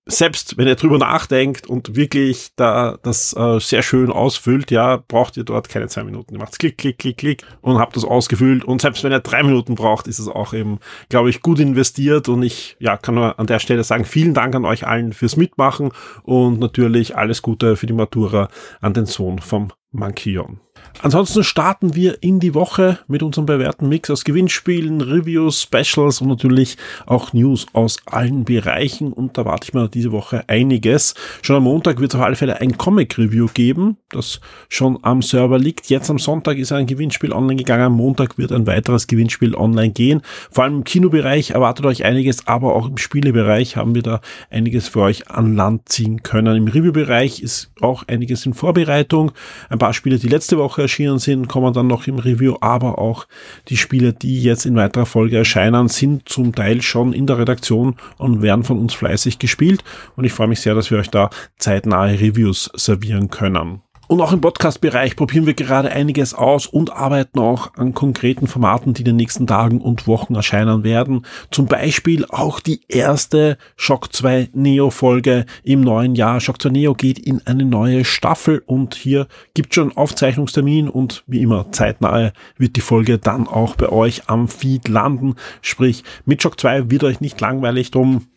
selbst 0.08 0.58
wenn 0.58 0.68
ihr 0.68 0.76
drüber 0.76 1.00
nachdenkt 1.00 1.66
und 1.68 1.96
wirklich 1.96 2.52
da 2.56 2.98
das 3.02 3.36
äh, 3.36 3.60
sehr 3.60 3.82
schön 3.82 4.12
ausfüllt, 4.12 4.70
ja, 4.70 5.04
braucht 5.08 5.36
ihr 5.36 5.44
dort 5.44 5.68
keine 5.68 5.88
zwei 5.88 6.04
Minuten. 6.04 6.36
Ihr 6.36 6.40
macht 6.40 6.60
klick, 6.60 6.78
klick, 6.78 7.00
klick, 7.00 7.18
klick 7.18 7.44
und 7.62 7.80
habt 7.80 7.96
das 7.96 8.06
ausgefüllt. 8.06 8.64
Und 8.64 8.82
selbst 8.82 9.04
wenn 9.04 9.12
ihr 9.12 9.20
drei 9.20 9.42
Minuten 9.42 9.74
braucht, 9.74 10.08
ist 10.08 10.20
es 10.20 10.28
auch 10.28 10.54
eben, 10.54 10.80
glaube 11.10 11.32
ich, 11.32 11.42
gut 11.42 11.60
investiert. 11.60 12.30
Und 12.30 12.44
ich 12.44 12.78
ja, 12.80 12.98
kann 12.98 13.16
nur 13.16 13.40
an 13.40 13.48
der 13.48 13.60
Stelle 13.60 13.84
sagen, 13.84 14.06
vielen 14.06 14.36
Dank 14.36 14.54
an 14.54 14.66
euch 14.66 14.86
allen 14.86 15.12
fürs 15.12 15.38
Mitmachen 15.38 15.92
und 16.22 16.60
natürlich 16.60 17.18
alles 17.18 17.42
Gute 17.42 17.76
für 17.76 17.88
die 17.88 17.94
Matura 17.94 18.50
an 18.82 18.94
den 18.94 19.08
Sohn 19.08 19.40
vom 19.40 19.72
Mankion. 19.92 20.60
Ansonsten 21.02 21.44
starten 21.44 21.94
wir 21.94 22.24
in 22.24 22.40
die 22.40 22.56
Woche 22.56 23.00
mit 23.08 23.22
unserem 23.22 23.46
bewährten 23.46 23.88
Mix 23.90 24.10
aus 24.10 24.24
Gewinnspielen, 24.24 25.02
Reviews, 25.02 25.62
Specials 25.62 26.22
und 26.22 26.30
natürlich 26.30 26.78
auch 27.06 27.34
News 27.34 27.68
aus 27.74 27.98
allen 28.06 28.44
Bereichen. 28.44 29.14
Und 29.14 29.38
da 29.38 29.46
warte 29.46 29.66
ich 29.68 29.74
mir 29.74 29.88
diese 29.88 30.12
Woche 30.12 30.44
einiges. 30.48 31.14
Schon 31.42 31.58
am 31.58 31.64
Montag 31.64 32.00
wird 32.00 32.14
es 32.14 32.20
auf 32.20 32.26
alle 32.26 32.36
Fälle 32.36 32.60
ein 32.60 32.78
Comic-Review 32.78 33.50
geben, 33.54 33.98
das 34.10 34.40
schon 34.70 34.98
am 35.04 35.22
Server 35.22 35.60
liegt. 35.60 35.90
Jetzt 35.90 36.10
am 36.10 36.18
Sonntag 36.18 36.58
ist 36.58 36.72
ein 36.72 36.88
Gewinnspiel 36.88 37.34
online 37.34 37.58
gegangen. 37.58 37.84
Am 37.84 37.94
Montag 37.94 38.38
wird 38.38 38.52
ein 38.52 38.66
weiteres 38.66 39.06
Gewinnspiel 39.06 39.54
online 39.54 39.92
gehen. 39.92 40.22
Vor 40.50 40.64
allem 40.64 40.78
im 40.78 40.84
Kinobereich 40.86 41.52
erwartet 41.52 41.86
euch 41.86 42.06
einiges, 42.06 42.48
aber 42.48 42.74
auch 42.74 42.90
im 42.90 42.98
Spielebereich 42.98 43.76
haben 43.76 43.94
wir 43.94 44.02
da 44.02 44.22
einiges 44.50 44.88
für 44.88 45.02
euch 45.02 45.30
an 45.30 45.56
Land 45.56 45.90
ziehen 45.90 46.24
können. 46.24 46.56
Im 46.56 46.68
Review-Bereich 46.68 47.42
ist 47.42 47.70
auch 47.82 48.04
einiges 48.08 48.46
in 48.46 48.54
Vorbereitung. 48.54 49.34
Ein 49.70 49.78
paar 49.78 49.94
Spiele, 49.94 50.18
die 50.18 50.30
letzte 50.30 50.58
Woche 50.58 50.85
erschienen 50.86 51.20
sind, 51.20 51.48
kommen 51.48 51.74
dann 51.74 51.88
noch 51.88 52.08
im 52.08 52.20
Review, 52.20 52.56
aber 52.62 52.98
auch 52.98 53.28
die 53.68 53.78
Spiele, 53.78 54.14
die 54.14 54.42
jetzt 54.42 54.66
in 54.66 54.76
weiterer 54.76 55.06
Folge 55.06 55.38
erscheinen, 55.38 55.88
sind 55.88 56.28
zum 56.30 56.54
Teil 56.56 56.82
schon 56.82 57.14
in 57.14 57.28
der 57.28 57.38
Redaktion 57.38 57.96
und 58.18 58.42
werden 58.42 58.64
von 58.64 58.80
uns 58.80 58.94
fleißig 58.94 59.40
gespielt. 59.40 59.84
Und 60.16 60.26
ich 60.26 60.34
freue 60.34 60.48
mich 60.48 60.62
sehr, 60.62 60.76
dass 60.76 60.92
wir 60.92 60.98
euch 60.98 61.10
da 61.10 61.30
zeitnahe 61.58 62.20
Reviews 62.20 62.70
servieren 62.76 63.30
können. 63.30 63.85
Und 64.08 64.22
auch 64.22 64.32
im 64.32 64.42
Podcast-Bereich 64.42 65.16
probieren 65.16 65.48
wir 65.48 65.56
gerade 65.56 65.92
einiges 65.92 66.34
aus 66.36 66.68
und 66.68 66.92
arbeiten 66.92 67.40
auch 67.40 67.74
an 67.76 67.94
konkreten 67.94 68.46
Formaten, 68.48 68.94
die 68.94 69.02
in 69.02 69.06
den 69.06 69.16
nächsten 69.16 69.48
Tagen 69.48 69.82
und 69.82 70.06
Wochen 70.06 70.36
erscheinen 70.36 70.84
werden. 70.84 71.26
Zum 71.50 71.66
Beispiel 71.66 72.26
auch 72.30 72.60
die 72.60 72.82
erste 72.88 73.58
Shock 73.76 74.14
2 74.14 74.50
Neo-Folge 74.54 75.46
im 75.64 75.82
neuen 75.82 76.14
Jahr. 76.14 76.40
Shock 76.40 76.62
2 76.62 76.70
Neo 76.70 76.94
geht 76.94 77.18
in 77.18 77.42
eine 77.46 77.66
neue 77.66 78.06
Staffel 78.06 78.62
und 78.66 78.94
hier 78.94 79.28
gibt 79.56 79.74
schon 79.74 79.96
Aufzeichnungstermin 79.98 80.88
und 80.88 81.24
wie 81.26 81.42
immer 81.42 81.72
zeitnahe 81.72 82.34
wird 82.58 82.76
die 82.76 82.82
Folge 82.82 83.18
dann 83.18 83.48
auch 83.48 83.76
bei 83.76 83.90
euch 83.90 84.30
am 84.30 84.48
Feed 84.48 84.88
landen. 84.88 85.36
Sprich, 85.62 86.04
mit 86.26 86.44
Shock 86.44 86.60
2 86.60 86.92
wird 86.92 87.04
euch 87.04 87.22
nicht 87.22 87.42
langweilig 87.42 87.90
drum 87.90 88.28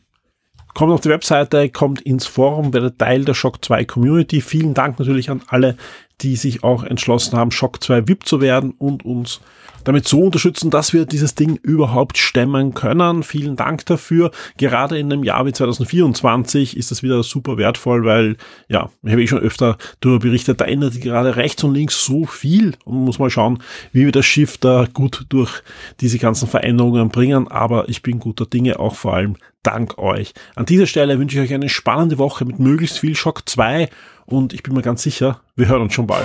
Kommt 0.74 0.92
auf 0.92 1.00
die 1.00 1.08
Webseite, 1.08 1.68
kommt 1.70 2.00
ins 2.02 2.26
Forum, 2.26 2.72
werdet 2.72 2.98
Teil 2.98 3.24
der 3.24 3.34
Shock 3.34 3.64
2 3.64 3.84
Community. 3.84 4.40
Vielen 4.40 4.74
Dank 4.74 4.98
natürlich 4.98 5.30
an 5.30 5.42
alle, 5.48 5.76
die 6.20 6.36
sich 6.36 6.64
auch 6.64 6.84
entschlossen 6.84 7.36
haben, 7.36 7.50
Shock 7.50 7.82
2 7.82 8.08
VIP 8.08 8.26
zu 8.26 8.40
werden 8.40 8.72
und 8.78 9.04
uns 9.04 9.40
damit 9.84 10.06
so 10.06 10.20
unterstützen, 10.20 10.70
dass 10.70 10.92
wir 10.92 11.06
dieses 11.06 11.34
Ding 11.34 11.56
überhaupt 11.62 12.18
stemmen 12.18 12.74
können. 12.74 13.22
Vielen 13.22 13.56
Dank 13.56 13.86
dafür. 13.86 14.30
Gerade 14.56 14.98
in 14.98 15.10
einem 15.10 15.24
Jahr 15.24 15.46
wie 15.46 15.52
2024 15.52 16.76
ist 16.76 16.90
das 16.90 17.02
wieder 17.02 17.22
super 17.22 17.56
wertvoll, 17.56 18.04
weil, 18.04 18.36
ja, 18.68 18.90
ich 19.02 19.12
habe 19.12 19.22
eh 19.22 19.26
schon 19.26 19.38
öfter 19.38 19.78
darüber 20.00 20.18
berichtet, 20.18 20.60
da 20.60 20.66
ändert 20.66 21.00
gerade 21.00 21.36
rechts 21.36 21.64
und 21.64 21.72
links 21.72 22.04
so 22.04 22.26
viel 22.26 22.74
und 22.84 22.96
man 22.96 23.04
muss 23.04 23.18
mal 23.18 23.30
schauen, 23.30 23.62
wie 23.92 24.04
wir 24.04 24.12
das 24.12 24.26
Schiff 24.26 24.58
da 24.58 24.86
gut 24.92 25.24
durch 25.30 25.62
diese 26.00 26.18
ganzen 26.18 26.48
Veränderungen 26.48 27.08
bringen. 27.08 27.48
Aber 27.48 27.88
ich 27.88 28.02
bin 28.02 28.18
guter 28.18 28.46
Dinge, 28.46 28.80
auch 28.80 28.94
vor 28.94 29.14
allem 29.14 29.36
dank 29.62 29.98
euch. 29.98 30.34
An 30.54 30.66
dieser 30.66 30.86
Stelle 30.86 31.18
wünsche 31.18 31.38
ich 31.38 31.44
euch 31.44 31.54
eine 31.54 31.68
spannende 31.68 32.18
Woche 32.18 32.44
mit 32.44 32.58
möglichst 32.58 32.98
viel 32.98 33.16
Schock 33.16 33.48
2 33.48 33.88
und 34.28 34.52
ich 34.52 34.62
bin 34.62 34.74
mir 34.74 34.82
ganz 34.82 35.02
sicher, 35.02 35.40
wir 35.56 35.68
hören 35.68 35.82
uns 35.82 35.94
schon 35.94 36.06
bald. 36.06 36.24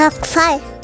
Schock 0.00 0.26
voll. 0.26 0.79